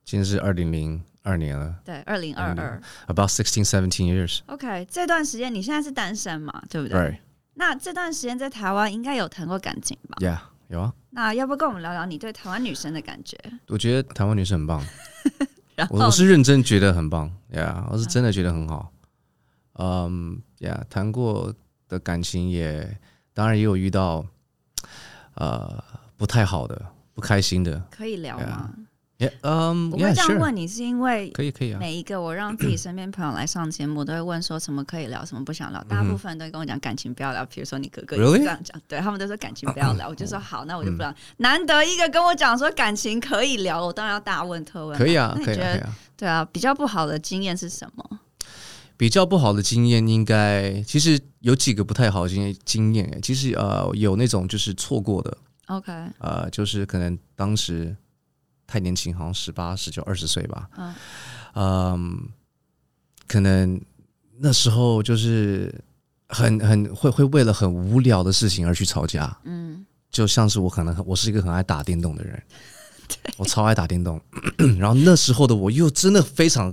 [0.05, 1.03] 今天是二零零。
[1.23, 4.41] 二年了，对，二零二二，about sixteen seventeen years。
[4.47, 6.63] OK，这段时间你现在是单身嘛？
[6.71, 7.19] 对不对？Right.
[7.55, 10.39] 那这段时间在台湾应该有谈过感情吧？Yeah，
[10.69, 10.95] 有啊。
[11.11, 13.37] 那要不跟我们聊聊你对台湾女生的感觉？
[13.67, 14.85] 我觉得台湾女生很棒，
[15.91, 18.93] 我我是认真觉得很棒，Yeah，我是真的觉得很好。
[19.75, 21.53] 嗯，Yeah，谈过
[21.89, 22.99] 的感情也
[23.35, 24.25] 当然也有遇到，
[25.35, 25.83] 呃，
[26.17, 28.73] 不太好的、不开心的，可以聊吗？
[29.43, 31.79] 嗯，我会这样问你，是因为可以可以啊。
[31.81, 35.83] 每一个我让自己身边朋友来上节目，都会问说什么可以聊，什么不想聊。
[35.89, 41.13] 大部分都会跟我讲感情不要聊，比如说你哥哥也是这样讲，对他们都说感情不要聊，我就说好，那我就不聊。
[41.39, 44.97] 难得一个跟我讲说感情可以聊，我当然要大问特问。
[44.97, 45.97] 可以啊，可以啊。
[46.17, 48.21] 对啊，比较不好的经验是什么？
[48.97, 53.19] 比较不好的经验应该其实有几个不太好的经验经验。
[53.21, 55.37] 其实呃，有那种就是错过的。
[55.67, 57.97] OK，呃，就是可能当时。
[58.69, 60.69] 太年轻，好像十八、十九、二十岁吧。
[60.77, 60.95] 嗯，
[61.55, 62.29] 嗯，
[63.27, 63.81] 可能
[64.39, 65.75] 那时候就是
[66.29, 69.37] 很很会会为了很无聊的事情而去吵架。
[69.45, 72.41] 嗯，就像是我可能我是一个很爱打电动的人，
[73.39, 74.21] 我超爱打电动。
[74.79, 76.73] 然后那时候的我又真的非常。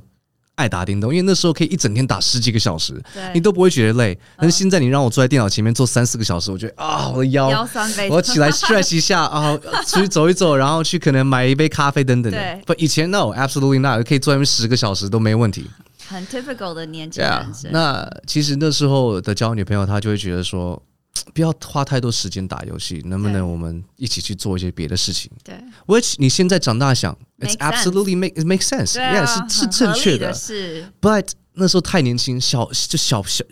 [0.56, 3.02] 爱打电动，因为那时候可以一整天打十几个小时，
[3.34, 4.18] 你都不会觉得累。
[4.38, 12.60] 但是现在你让我坐在电脑前面坐三四个小时，我觉得啊，我的腰，腰酸我起来 stretch 一下 啊，出去走一走，然后去可能买一杯咖啡等等的。
[12.66, 15.70] 不，以前 no，absolutely not，可以坐在那边十个小时都没问题。
[16.08, 20.82] 很 typical 的年轻人那其实那时候的交女朋友，她就会觉得说。
[21.34, 25.32] 不要花太多时间打游戏，能不能我们一起去做一些别的事情？
[25.44, 25.56] 对
[25.88, 30.34] ，which 你现在长大想，it's absolutely make it makes sense，yeah，是是正确的。
[30.34, 33.44] 是，but 那时候太年轻，小就小小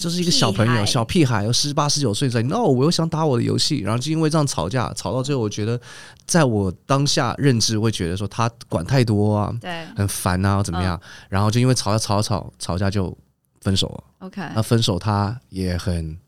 [0.00, 5.80] 就是一个小朋友，小屁孩，有十八十九岁在，no，我又想打我的游戏，然后就因为这样吵架，吵到最后，我觉得
[6.26, 11.00] 在我当下认知会觉得说他管太多啊，对，很烦啊，怎么样？
[11.28, 13.16] 然后就因为吵架吵吵吵架就
[13.60, 14.26] 分手了。
[14.26, 16.18] OK，那分手他也很。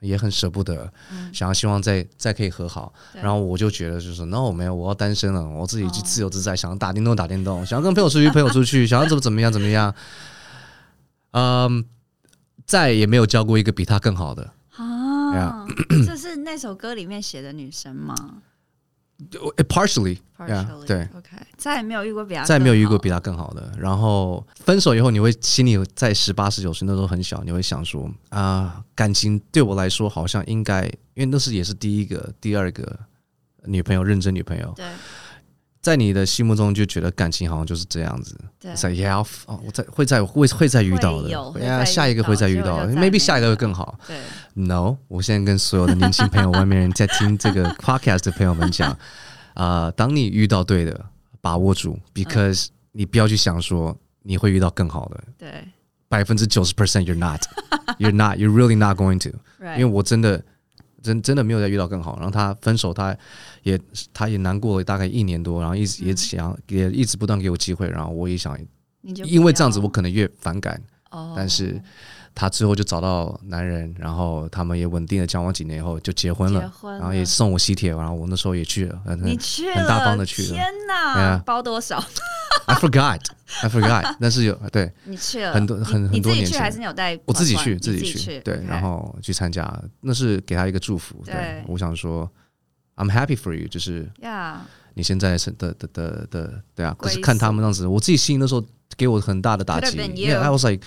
[0.00, 0.92] 也很舍不得，
[1.32, 9.94] 想要希望再再可以和好，然后我就觉得就是，no，没有，我要单身了，我自己去自由自在，想要打电动打电动，想要跟朋友出去朋友出去， 想要怎么怎么样怎么样，
[11.32, 11.84] 嗯，
[12.66, 14.52] 再也没有交过一个比他更好的。
[14.76, 15.64] 啊，
[16.04, 18.14] 这是那首歌里面写的女生吗
[19.68, 23.72] ？Partially, yeah, 对，OK，再也没有遇过比他，再也没有遇过比他更好的。
[23.78, 32.98] 然后分手以后，你会心里在十八、十九岁那时候很小，你会想说啊，感情对我来说好像应该，因为那是也是第一个、第二个
[33.64, 34.72] 女朋友，认真女朋友。
[34.76, 34.86] 对。
[35.80, 38.38] 在你的心目中就觉得感情好像就是这样子，
[38.74, 43.98] 在要哦，我在会再会会再遇到的，下一个会再遇到的，maybe 下一个会更好。
[44.06, 44.16] 对
[44.54, 48.94] ，no，我现在跟所有的年轻朋友、外面人在听这个 podcast 的朋友们讲，
[49.54, 51.04] 啊， 当你遇到对的，
[51.40, 55.66] 把握住，because 你不要去想说你会遇到更好的，对，
[56.08, 59.30] 百分之九十 percent you're not，you're not，you're really not going to，
[59.76, 60.42] 因为我真的。
[61.02, 63.16] 真真的没有再遇到更好，然后他分手，他
[63.62, 63.78] 也
[64.12, 68.58] 他也难过了大概一年多，然后一直也想也一直不断给我机会，然后我也想，
[69.02, 70.80] 因为这样子我可能越反感，
[71.34, 71.80] 但是
[72.34, 82.02] 他之后就找到男人，然后他们也稳定的交往几年以后就结婚了，然后也送我喜帖，然后我那时候也去了，你去了，很大方的去了，天哪，包多少
[82.66, 83.20] ？I forgot,
[83.62, 84.16] I forgot。
[84.20, 87.18] 但是有对，你去了很多很很多年前，还是你有带？
[87.26, 88.40] 我自己去，自己去。
[88.40, 91.22] 对，然后去参加，那是给他一个祝福。
[91.24, 92.30] 对，我想说
[92.96, 94.10] ，I'm happy for you，就是
[94.94, 96.94] 你现在是的的的的，对啊。
[96.98, 98.64] 可是看他们那样子，我自己心里那时候
[98.96, 99.96] 给我很大的打击。
[99.98, 100.84] Yeah, I was like,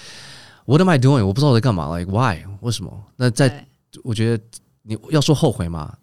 [0.66, 1.26] what am I doing？
[1.26, 1.98] 我不知道我在干嘛。
[1.98, 2.46] Like why？
[2.62, 3.04] 为什么？
[3.16, 3.66] 那在
[4.04, 4.44] 我觉得
[4.82, 5.98] 你要说后悔嘛。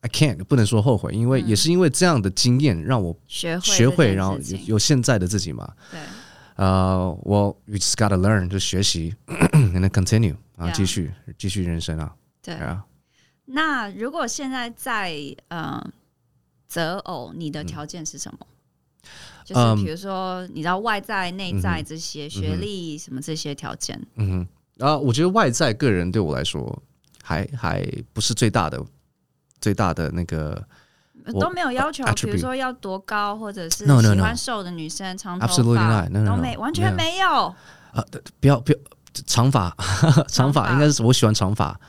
[0.00, 5.66] I can't 不能说后悔，因为也是因为这样的经验让我学会学会，然后有有现在的自己嘛。
[5.90, 5.98] 对，
[6.56, 12.14] 呃，我 you just gotta learn 就学习，and continue 然后继续继续人生啊。
[12.42, 12.84] 对啊。
[13.46, 15.16] 那如果现在在
[15.48, 15.82] 呃
[16.68, 18.46] 择偶，你的条件是什么？
[19.44, 24.00] 就是比如说，你知道外在、内在这些学历什么这些条件。
[24.16, 26.82] 嗯哼，啊，我觉得外在个人对我来说
[27.22, 28.82] 还还不是最大的。
[29.60, 30.62] 最大的那个
[31.40, 37.26] 都没有要求，比如说要多高，或者是喜欢瘦的女生，长头发都没，完全没有。
[37.92, 38.04] 啊，
[38.40, 38.78] 不要不要，
[39.24, 39.74] 长发
[40.28, 40.70] 长发。
[40.74, 41.80] 应该是我喜欢长发，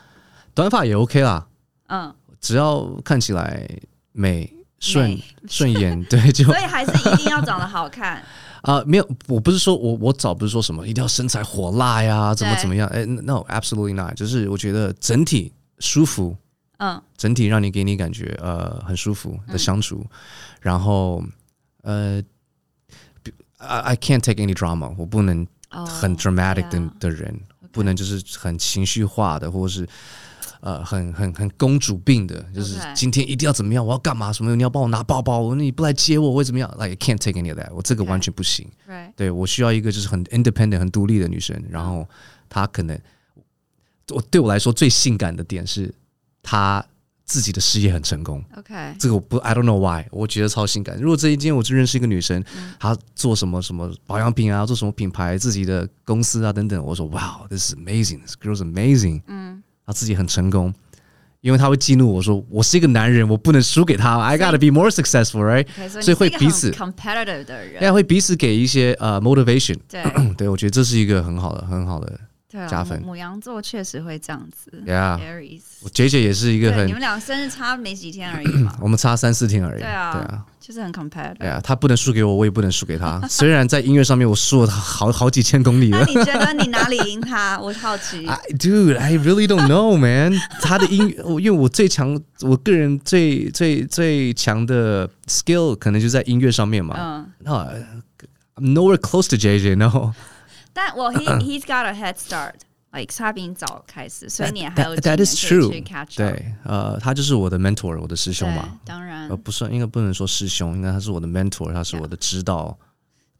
[0.54, 1.46] 短发也 OK 啦。
[1.88, 3.68] 嗯，只要看起来
[4.14, 4.50] 美
[4.92, 5.20] 顺
[5.50, 8.24] 顺眼， 对，就所以还是一定要长得好看
[8.62, 8.84] 啊。
[8.86, 12.88] 没有，我不是说我我找不是说什么一定要身材火辣呀，怎么怎么样？
[12.90, 16.36] 哎，no，absolutely not，就是我觉得整体舒服。
[16.78, 20.10] 嗯，整体让你给你感觉呃很舒服的相处，嗯、
[20.60, 21.24] 然后
[21.84, 22.22] 呃
[23.60, 26.90] ，I I can't take any drama，我不能很 dramatic 的、oh.
[27.00, 27.40] 的人
[27.72, 29.88] 不能就是很情绪化的，或者是
[30.66, 38.68] 呃很很很公主病的，就是今天一定要怎么样，我要干嘛什么，你要帮我拿包包，你不来接我会怎么样？Like can't take any of that，我这个完全不行。
[39.16, 42.06] 对，我需要一个就是很 independent 很独立的女生，然后
[42.50, 43.00] 她可能
[44.10, 45.94] 我对我来说最性感的点是。
[46.48, 46.86] 她
[47.24, 48.40] 自己的事业很成功。
[48.56, 50.96] OK，这个我不，I don't know why，我觉得超性感。
[51.02, 59.24] 如果这一天我就认识一个女生，嗯、她做什么什么保养品啊，做什么品牌，自己的公司啊等等，我说，Wow，this is amazing，this girl's amazing。
[59.26, 60.74] 嗯，她自己很成功。
[61.42, 64.20] 因为他会激怒我说，我是一个男人，我不能输给他。
[64.20, 65.68] I gotta be more successful, right？、
[66.02, 69.78] 所以，会彼此 competitive 的人，也会彼此给一些呃、uh, motivation。
[69.88, 70.04] 对，
[70.36, 72.20] 对我觉得这是一个很好的、很好的
[72.68, 73.02] 加分。
[73.02, 74.72] 母羊座确实会这样子。
[74.86, 79.82] Yeah，Aries，我姐姐也是一个很，你们俩生日差没几天而已嘛， 我们差三四天而已。
[79.82, 80.46] 对啊，对啊。
[80.66, 83.22] 就是很 competitive，对啊，他不能输给我，我也不能输给他。
[83.30, 86.00] 虽然在音乐上面我输了他好好几千公里了。
[86.00, 87.60] 那你觉得你哪里赢他？
[87.60, 88.26] 我好奇。
[88.58, 90.34] Dude, I really don't know, man。
[90.64, 96.96] 他的音乐，因为我最强，我个人最最最强的 skill 可能就在音乐上面嘛。
[96.98, 97.32] 嗯。
[97.44, 97.70] No,
[98.56, 100.14] I'm nowhere close to JJ, no。
[100.76, 102.54] 但 well, he he's got a head start.
[102.96, 105.70] like 他比你早开始，所以你还有 that is true。
[106.16, 108.80] 对，呃，他就是我的 mentor，我的师兄嘛。
[108.86, 112.78] 当然，呃，不算，应该不能说师兄，应该他是我的 mentor，他是我的指导。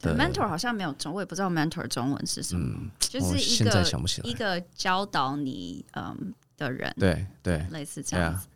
[0.02, 3.84] 对，mentor 好像没有中，我也不知道 mentor 中文是什么，嗯、就是一个
[4.24, 6.94] 一个教导你嗯的人。
[7.00, 8.48] 对对，类似这样子。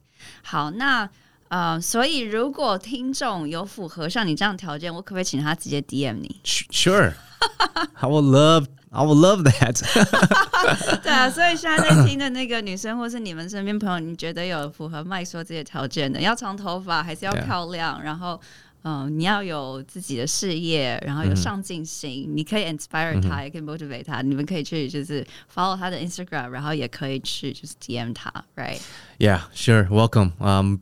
[0.44, 1.10] 好，那
[1.50, 8.66] 呃，所以如果听众有符合像你这样条件，我可不可以请他直接 DM 你？Sure，I would love。
[8.92, 9.80] I would love that
[11.04, 18.42] 对啊，所以现在在听的那个女生，或是你们身边朋友，你觉得有符合麦说这些条件的，要长头发，还是要漂亮.然后
[18.82, 22.34] 嗯、呃，你要有自己的事业，然后有上进心，mm hmm.
[22.34, 24.24] 你可以 inspire 他，也可以 motivate 他。
[24.24, 25.24] 你们可以去就是
[25.54, 30.32] follow 他的 Instagram，然后也可以去就是 DM 他，right？Yeah，sure，welcome。
[30.40, 30.78] Um,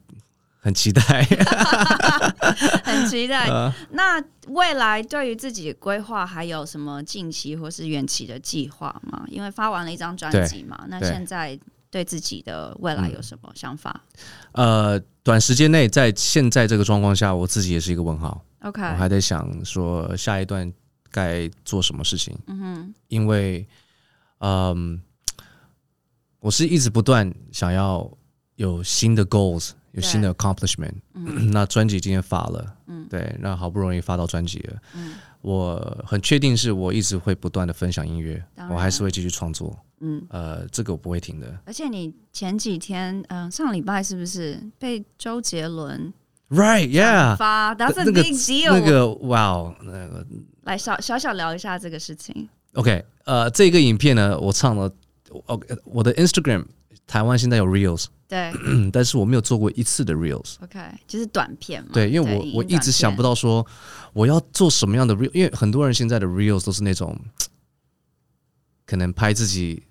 [0.68, 1.02] 很期待，
[2.84, 3.50] 很期待。
[3.50, 9.24] Uh, 那未来对于自己的规划，还有什么近期或是远期的计划吗？
[9.30, 11.58] 因为发完了一张专辑嘛，那现在
[11.90, 14.04] 对自己的未来有什么想法？
[14.52, 18.44] 呃，短时间内，在现在这个状况下，我自己也是一个问号。
[18.64, 20.70] OK，我还在想说下一段
[21.10, 22.38] 该做什么事情。
[22.48, 23.66] 嗯哼，因为，
[24.40, 25.02] 嗯，
[26.42, 28.12] 我是一直不断想要
[28.58, 29.72] 有新的 goals。
[29.92, 41.58] 有新的 accomplishment，嗯、 那专辑今天发了，嗯、对，那好不容易发到专辑了，嗯、我很确定是我一直会不断的分享音乐，我还是会继续创作，嗯，呃，这个我不会停的。
[41.66, 46.14] 而且你前几天，嗯、呃，上礼拜是不是被周杰伦
[46.50, 50.26] ，right yeah 发，That's a big deal，那个哇，那个，那个、
[50.64, 52.48] 来小小小聊一下这个事情。
[52.74, 54.92] OK，呃，这个影片呢，我唱了
[55.48, 56.64] ，OK，我的 Instagram
[57.08, 58.06] 台湾现在有 Reels。
[58.28, 58.52] 对，
[58.92, 60.56] 但是我没有做过一次的 reels。
[60.62, 60.78] OK，
[61.08, 61.92] 就是短片嘛。
[61.94, 63.66] 对，因为我我一直想不到说
[64.12, 67.18] 我要做什么样的 reels，因为很多人现在的 reels 都是那种
[68.86, 69.82] 可能拍自己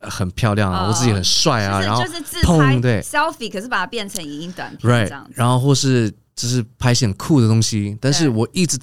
[0.00, 5.32] 很漂亮啊，我自己很帅啊，然后就是自拍对 selfie，可是把它变成影音短片这样子。
[5.36, 8.76] 然后或是就是拍一些很酷的东西，但是我一直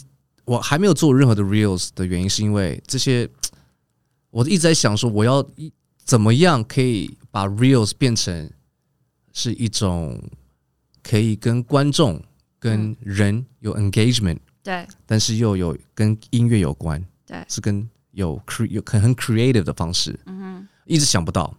[0.46, 3.30] 我还没有做任何的 reels 的原因，是因为这些
[4.32, 5.46] 我一直在想说，我要
[6.06, 8.50] 怎么样可以把 reels 变成。
[9.32, 10.20] 是一种
[11.04, 12.22] 可以跟观众、
[12.58, 21.56] 跟人有 engagement，对，但是又有跟音乐有关，对，是跟有 cre 有很很 creative 的方式，嗯哼，一直想不到，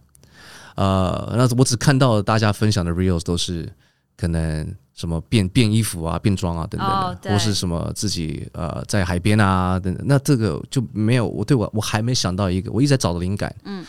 [0.74, 3.72] 呃，那我只看到大家分享的 reels 都是
[4.20, 13.84] 可能什么变变衣服啊、变装啊等等的，哦、或是什么自己呃在海边啊等等，那这个就没有我对我我还没想到一个，我一直在找的灵感，嗯。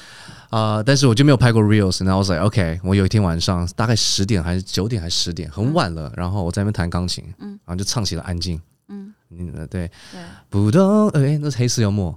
[0.52, 0.84] 啊、呃！
[0.84, 8.60] 但是我就没有拍过 reels，然后我说 OK，我有一天晚上大概十点还是九点还是十点，很晚了，嗯、然后我在那边弹钢琴，嗯，然后就唱起了安静，
[8.90, 10.20] 嗯，嗯，对，对，
[10.50, 12.14] 不懂，哎，那是黑色幽默，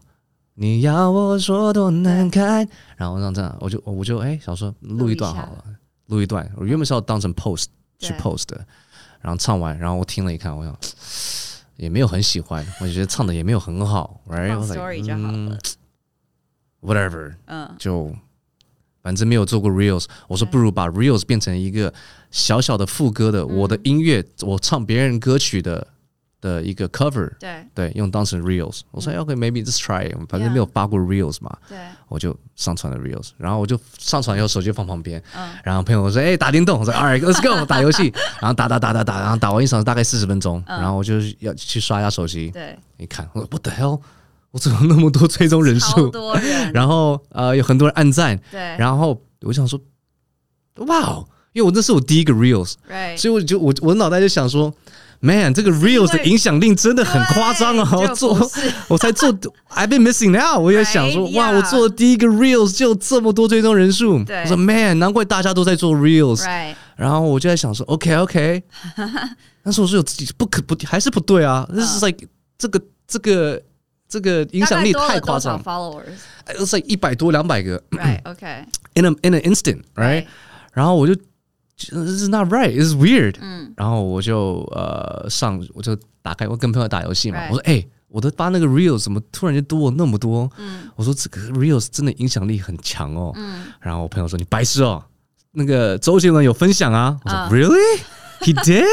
[0.55, 5.65] 你要我说多难堪，然后让这样，我就我就哎，想说录一段好了，
[6.07, 7.67] 录一,一段，我原本是要当成 post
[7.99, 8.67] 去 post 的，
[9.21, 10.77] 然后唱完，然后我听了一看，我想
[11.77, 14.59] 也没有很喜欢，我觉得唱的也没有很好，right？
[14.59, 15.59] 我 story 就好了。
[16.83, 18.15] Whatever，嗯，就
[19.03, 21.93] 反正没有做过 reels，我说不如把 reels 变成一个
[22.31, 25.87] 小小的副歌的我的音乐，我唱别人歌曲的
[26.45, 28.81] 的一个 cover，对对，用当成 reels。
[28.91, 31.79] 我说 OK，maybe just try，反正没有发过 reels 嘛，对，
[32.09, 35.23] 我就上传了 reels，然后我就上传以后手机放旁边，
[35.65, 44.01] 然后朋友说哎打电动，我说 Alright，let's go 打游戏，然后打打打打打，然后打完一场大概四十分钟，然后我就要去刷一下手机，对，一看我说 What the hell？
[44.51, 46.13] 我怎么那么多追踪人数？
[46.73, 48.39] 然后呃，有很多人按赞。
[48.53, 48.61] 对。
[48.79, 49.81] 然后我想说，
[50.87, 53.19] 哇，因为我那是我第一个 reels，Right.
[53.19, 54.73] 所以我就我我脑袋就想说
[55.25, 57.91] Man，这个 reels 的影响力真的很夸张啊！
[57.97, 58.39] 我做，
[58.89, 59.33] 我才做
[59.71, 60.61] ，I've been missing out。
[60.61, 64.19] 我也想说，哇，我做的第一个 reels 就这么多追踪人数。
[64.19, 66.45] 我说，Man，难怪大家都在做 reels。
[66.97, 68.63] 然后我就在想说，OK，OK。
[69.65, 71.67] 但是我说有自己不可不，还是不对啊。
[71.75, 72.15] 这是在，
[72.59, 73.63] 这个，这个，
[74.07, 75.63] 这个影响力太夸张了。
[75.65, 77.83] followers，才一百多两百个。
[77.93, 78.67] Right，OK。
[78.95, 80.27] In an in an instant，right？
[80.75, 81.17] 然后我就。
[81.77, 87.85] This is not right，it's weird，嗯，然后我就呃上我就打开我跟朋友打游戏嘛，我说哎。
[88.15, 90.49] 我的发那个 reels 怎么突然间多了那么多？
[90.57, 93.33] 嗯，我说这个 reels 真的影响力很强哦。
[93.35, 95.03] 嗯，然后我朋友说你白痴哦，
[95.51, 97.19] 那个周杰伦有分享啊。
[97.25, 98.01] 我说 Really?
[98.43, 98.87] He did?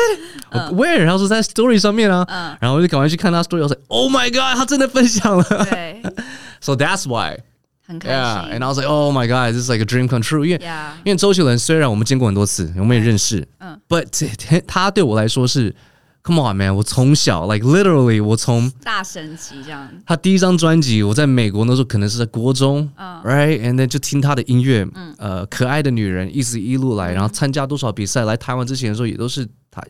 [0.74, 0.98] Where?
[0.98, 2.26] 然后说在 story 上面啊。
[2.28, 5.44] 嗯，然后我就赶快去看他 story，我说 Oh my god，他真的分享了。
[5.70, 6.02] 对，
[6.60, 7.38] So that's why。
[7.86, 8.18] 很开心。
[8.18, 10.46] Yeah, and I was like Oh my god, this is like a dream come true。
[10.46, 10.62] 因为
[11.04, 14.08] 因为周杰伦虽然我们见过很多次，我们也认识，嗯，But
[14.68, 15.76] 他对我来说是。
[16.24, 16.76] Come on, man！
[16.76, 19.90] 我从小，like literally，我从大神级这样。
[20.06, 29.84] 他第一张专辑，我在美国那时候可能是在国中、oh.，right？And then 就听他的音乐，嗯、呃，可爱的女人，一直一路来，然后参加多少比赛，来台湾之前的时候也都是他，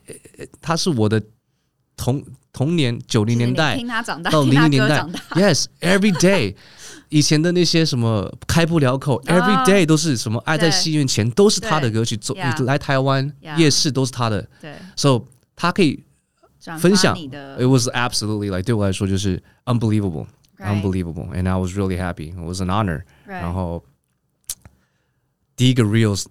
[0.62, 1.22] 他是我的
[1.98, 2.24] 童
[2.54, 6.56] 童年九零年代，听他长大，到零零年代，Yes，every day，
[7.12, 16.04] 以前的那些什么开不了口、oh.，every day 都是什么爱在戏院前都是他的歌曲，走你来台湾夜市都是他的，对，So 他可以。
[16.80, 22.36] 分享，It was absolutely like 对我来说就是 unbelievable，unbelievable，and I was really happy.
[22.36, 23.02] It was an honor.
[23.26, 23.84] 然后
[25.56, 26.30] 第一个 reels 也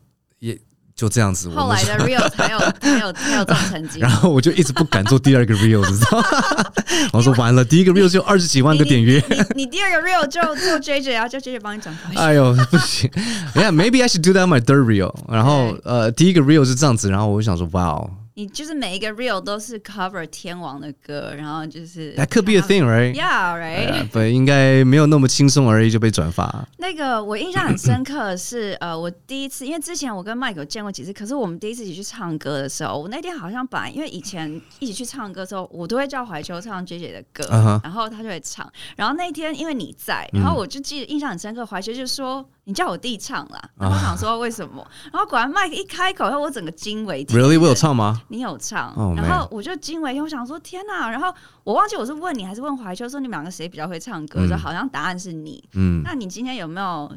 [1.00, 6.26] 就这样子，后来的 reels 还有 才有才有这种成绩，然后我就一直不敢做第二个 reels，知道吗？
[7.14, 9.18] 我说完了，第一个 reels 就二十几万个点阅，
[9.54, 12.20] 你第二个 real 就做 JJ，然后叫 JJ 帮你转发。
[12.20, 13.10] 哎呦，不行
[13.54, 15.14] ，Yeah，maybe I should do that my third real。
[15.32, 18.10] 然后呃，第一个 real 是这样子，然后我就想说，哇哦。
[18.40, 23.14] 你就是每一个 real 都是 cover 天王的歌，然后就是 That could be a thing, right?
[23.14, 24.08] Yeah, right.
[24.08, 26.66] 不应该没有那么轻松而已就被转发。
[26.78, 37.80] 那个我印象很深刻的是，呃，我第一次，因为之前我跟 Mike 有见过几次，可是我们第一次一起去唱歌的时候，我那天好像本来因为以前一起去唱歌的时候，我都会叫怀秋唱 JJ 的歌，uh huh.
[37.84, 38.66] 然后他就会唱。
[38.96, 42.48] 然后那天因为你在，然后我就记得印象很深刻，怀秋就说。
[42.70, 44.86] 你叫我弟唱啦，然后我想说为什么？
[45.12, 47.50] 然后果然麦克一开口，然后我整个惊为天人。
[47.50, 48.22] Really，我有唱吗？
[48.28, 51.10] 你有唱，然后我就惊为天，我想说天哪！
[51.10, 54.46] 然后我忘记我是问你还是问怀秋，说你们两个谁比较会唱歌？
[54.46, 55.68] 说好像答案是你。
[55.72, 57.12] 嗯，那你今天有没有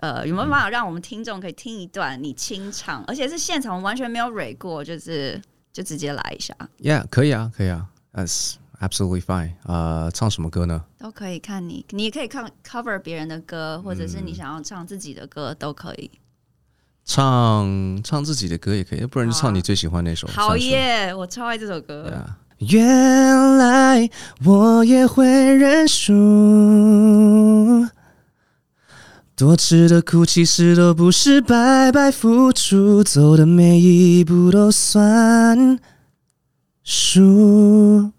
[0.00, 5.40] 呃有没有办法让我们听众可以听一段你清唱，而且是现场完全没有 re 过，就是
[5.72, 6.54] 就直接来一下。
[6.80, 8.56] Yeah，可以啊，可以啊，Yes。
[8.84, 9.52] Absolutely fine。
[9.64, 10.84] 呃，唱什么歌呢？
[10.98, 16.10] 都可以看你，你也可以看 cover 别人的歌，或者是你想要唱自己的歌、嗯、都可以。
[17.06, 20.28] 唱唱自己的歌也可以，不然就唱你最喜欢那首。
[20.28, 22.12] 好耶，我超爱这首歌。
[22.12, 22.74] Yeah.
[22.76, 24.10] 原来
[24.44, 26.12] 我也会认输，
[29.36, 35.78] 多吃的苦其实都不是白白付出，走的每一步都算
[36.82, 38.12] 数。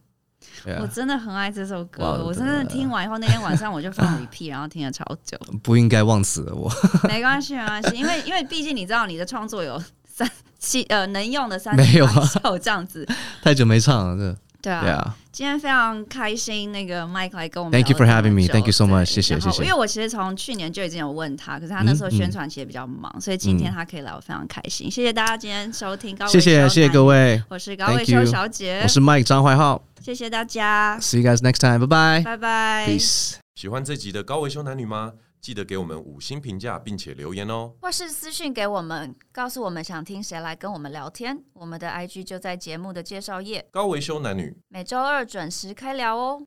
[0.66, 0.82] Yeah.
[0.82, 5.38] 我真的很爱这首歌，wow, 我真的听完以后，那天晚上我就放 repeat， 然后听了超久。
[5.62, 6.72] 不应该忘词的我。
[7.08, 13.08] 没关系，没关系，因为因为毕竟你知道，你的创作有三七呃能用的三没有首这样子。
[13.44, 14.38] 太久没唱了，这。
[14.62, 17.74] 对啊.今天非常开心，那个 Mike 来跟我们。
[17.78, 18.48] Thank you for having me.
[18.48, 19.08] Thank you so much.
[19.08, 19.64] 谢谢谢谢。
[19.64, 24.88] 因为我其实从去年就已经有问他，可是他那时候宣传其实比较忙，嗯、所以今天他可以来，我非常开心。
[24.88, 31.80] 嗯、谢谢大家今天收听高维修，谢谢谢谢各位，我是高维修小姐，我是 Mike 张怀浩，谢谢大家，See you guys next time.
[31.80, 33.34] 拜拜，拜拜，Peace。
[33.56, 35.12] 喜欢这集的高维修男女吗？
[35.46, 41.40] 记得给我们五星评价，并且留言哦，或是私讯给我们，告诉我们想听谁来跟我们聊天。
[41.54, 43.64] 我们的 IG 就在节目的介绍页。
[43.70, 46.44] 高维修男女，每周二准时开聊哦。